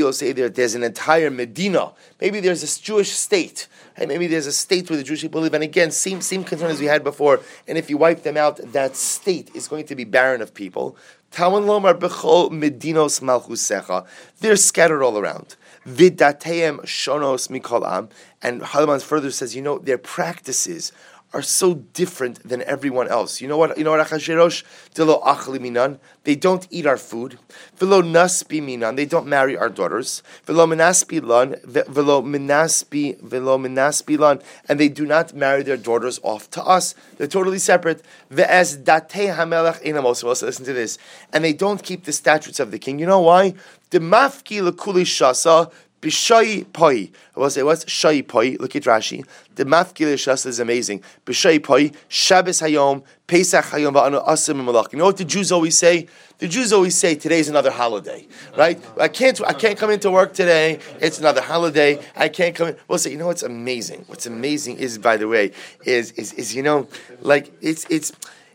[0.00, 1.92] you'll say that there's an entire Medina.
[2.20, 3.68] Maybe there's a Jewish state.
[3.96, 5.54] And maybe there's a state where the Jewish people live.
[5.54, 7.40] And again, same, same concern as we had before.
[7.68, 10.96] And if you wipe them out, that state is going to be barren of people.
[11.32, 14.06] Lomar Medinos Malchusecha.
[14.40, 15.56] They're scattered all around.
[15.86, 18.08] Vidateim Shonos Mikol Am.
[18.42, 20.92] And Halaman further says, you know, their practices
[21.32, 23.40] are so different than everyone else.
[23.40, 23.78] You know what?
[23.78, 24.04] You know what?
[24.04, 24.64] Achashverosh
[24.94, 26.00] delo achli minan.
[26.24, 27.38] They don't eat our food.
[27.76, 28.96] Velo naspi minan.
[28.96, 30.24] They don't marry our daughters.
[30.44, 31.56] Velo minaspi lan.
[31.64, 34.40] Velo minaspi velo minaspi lan.
[34.68, 36.96] And they do not marry their daughters off to us.
[37.16, 38.02] They're totally separate.
[38.32, 40.24] Ve'ez date hamelach inamos.
[40.24, 40.98] Listen to this.
[41.32, 42.98] And they don't keep the statutes of the king.
[42.98, 43.54] You know why?
[43.90, 45.70] The mafki lekuli shasa
[46.00, 47.10] B'shay poi.
[47.36, 48.56] I will say what's shay poi.
[48.58, 49.26] Look at Rashi.
[49.56, 51.02] The mafkil shas is amazing.
[51.26, 51.90] B'shay poi.
[52.08, 53.02] Shabbos hayom.
[53.26, 53.92] Pesach hayom.
[53.92, 54.92] Va'anu asim malach.
[54.92, 56.08] You know what the Jews always say?
[56.38, 58.26] The Jews always say today's another holiday,
[58.56, 58.82] right?
[58.98, 59.38] I can't.
[59.46, 60.78] I can't come into work today.
[61.00, 62.00] It's another holiday.
[62.16, 62.68] I can't come.
[62.68, 62.76] in.
[62.88, 63.10] We'll say.
[63.10, 64.04] You know what's amazing?
[64.06, 65.52] What's amazing is, by the way,
[65.84, 66.88] is is is you know,
[67.20, 68.12] like it's it's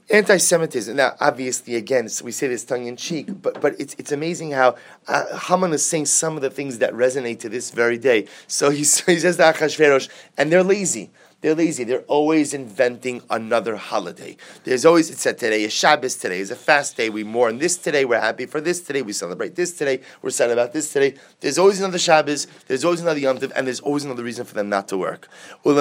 [0.10, 0.96] Anti-Semitism.
[0.96, 4.76] Now, obviously, again, we say this tongue in cheek, but but it's it's amazing how
[5.08, 8.28] uh, Haman is saying some of the things that resonate to this very day.
[8.48, 11.10] So he, he says to Achashverosh, and they're lazy.
[11.42, 11.84] They're lazy.
[11.84, 14.36] They're always inventing another holiday.
[14.64, 17.12] There's always, it said today is Shabbos, today is a fast day.
[17.12, 20.50] We mourn this today, we're happy for this today, we celebrate this today, we're sad
[20.50, 21.14] about this today.
[21.42, 24.56] There's always another Shabbos, there's always another Yom Tov, and there's always another reason for
[24.56, 25.28] them not to work.
[25.64, 25.80] And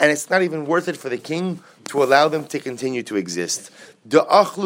[0.00, 3.70] it's not even worth it for the king to allow them to continue to exist.
[4.06, 4.58] Because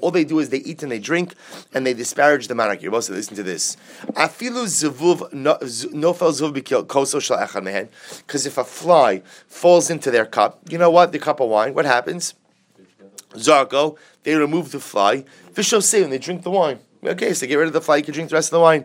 [0.00, 1.34] all they do is they eat and they drink
[1.74, 2.84] and they disparage the monarchy.
[2.84, 3.76] Supposed to listen to this.
[4.06, 4.46] Because
[8.46, 11.12] if a fly falls into their cup, you know what?
[11.12, 12.34] The cup of wine, what happens?
[13.34, 15.24] Zarko, they remove the fly.
[15.52, 16.78] Vishosei, and they drink the wine.
[17.04, 18.84] Okay, so get rid of the fly, you can drink the rest of the wine.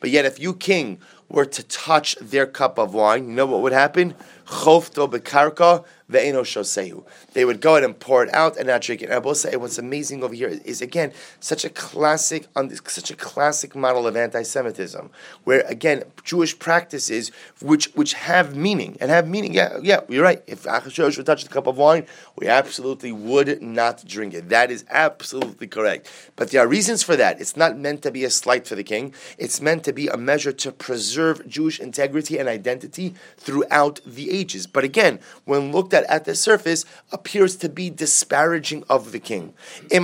[0.00, 0.98] But yet, if you, king,
[1.30, 4.14] were to touch their cup of wine, you know what would happen?
[4.46, 9.06] Chofto bekarka They would go and pour it out and not drink it.
[9.06, 12.46] And I will say what's amazing over here is again such a classic,
[12.86, 15.10] such a classic model of anti-Semitism,
[15.44, 17.30] where again Jewish practices
[17.60, 19.54] which which have meaning and have meaning.
[19.54, 20.42] Yeah, yeah, you're right.
[20.46, 22.06] If Achashverosh would touch the cup of wine,
[22.36, 24.48] we absolutely would not drink it.
[24.48, 26.10] That is absolutely correct.
[26.36, 27.40] But there are reasons for that.
[27.40, 29.14] It's not meant to be a slight for the king.
[29.38, 34.66] It's meant to be a measure to preserve Jewish integrity and identity throughout the ages.
[34.66, 39.52] But again, when looked at at the surface, appears to be disparaging of the king.
[39.90, 40.02] If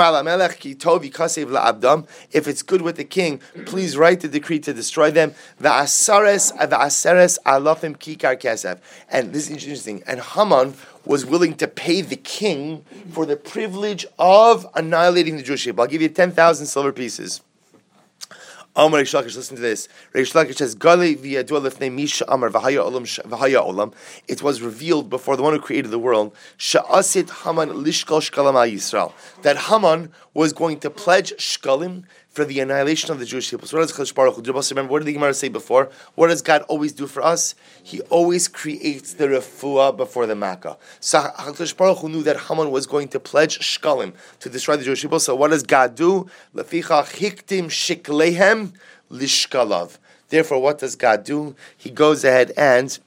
[2.48, 5.34] it's good with the king, please write the decree to destroy them.
[5.58, 5.66] And
[9.32, 10.02] this is interesting.
[10.06, 10.74] And Haman
[11.04, 15.82] was willing to pay the king for the privilege of annihilating the Jewish people.
[15.82, 17.40] I'll give you 10,000 silver pieces.
[18.78, 19.88] Amar Reish Lakish, listen to this.
[20.12, 23.94] Reish Lakish says, Gali v'yadua lefnei misha amar v'haya olam v'haya olam.
[24.28, 29.14] It was revealed before the one who created the world, sha'asit Haman lishkol shkalama Yisrael.
[29.40, 32.04] That Haman was going to pledge shkalim
[32.36, 33.66] for the annihilation of the Jewish people.
[33.66, 34.52] So what does Chalish Baruch do?
[34.52, 35.88] Remember, what did the Gemara say before?
[36.16, 37.54] What does God always do for us?
[37.82, 40.76] He always creates the refuah before the makkah.
[41.00, 45.00] So Chalish Baruch knew that Haman was going to pledge shkalim to destroy the Jewish
[45.00, 45.18] people.
[45.18, 46.28] So what does God do?
[46.54, 48.74] Hiktim shiklehem
[49.10, 49.96] lishkalav.
[50.28, 51.56] Therefore, what does God do?
[51.74, 52.98] He goes ahead and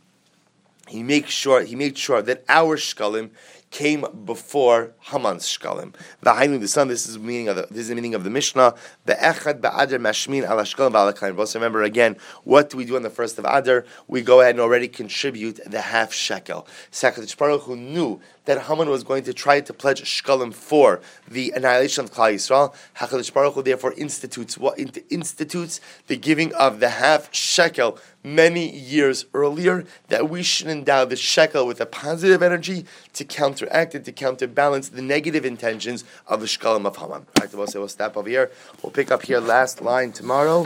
[0.88, 3.30] he makes sure he made sure that our shkalim
[3.72, 5.94] came before Haman's shkalim.
[6.24, 6.88] V'hainu the son.
[6.88, 8.76] This is the meaning of the, this is the meaning of the Mishnah.
[9.06, 13.04] The echad ba'adar mashmin ala shkalim v'ala Also remember again, what do we do on
[13.04, 13.86] the first of Adar?
[14.08, 16.68] We go ahead and already contribute the half shekel.
[16.92, 21.54] Sakadosh Baruch who knew that Haman was going to try to pledge shkalim for the
[21.56, 22.74] annihilation of Klal Yisrael.
[22.97, 29.28] Hakadosh Baruch Hu therefore institutes what institutes the giving of the half shekel many years
[29.36, 29.86] earlier.
[30.08, 34.89] That we should endow the shekel with a positive energy to counteract and to counterbalance
[34.89, 37.12] the negative intentions of the shkalim of Haman.
[37.12, 38.50] All right, we'll say we'll stop over here.
[38.82, 40.66] We'll pick up here last line tomorrow.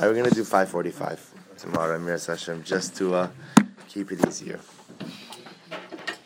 [0.00, 3.28] right, we're going to do 545 tomorrow, Mir Hashem, just to uh,
[3.94, 4.58] keep it easier.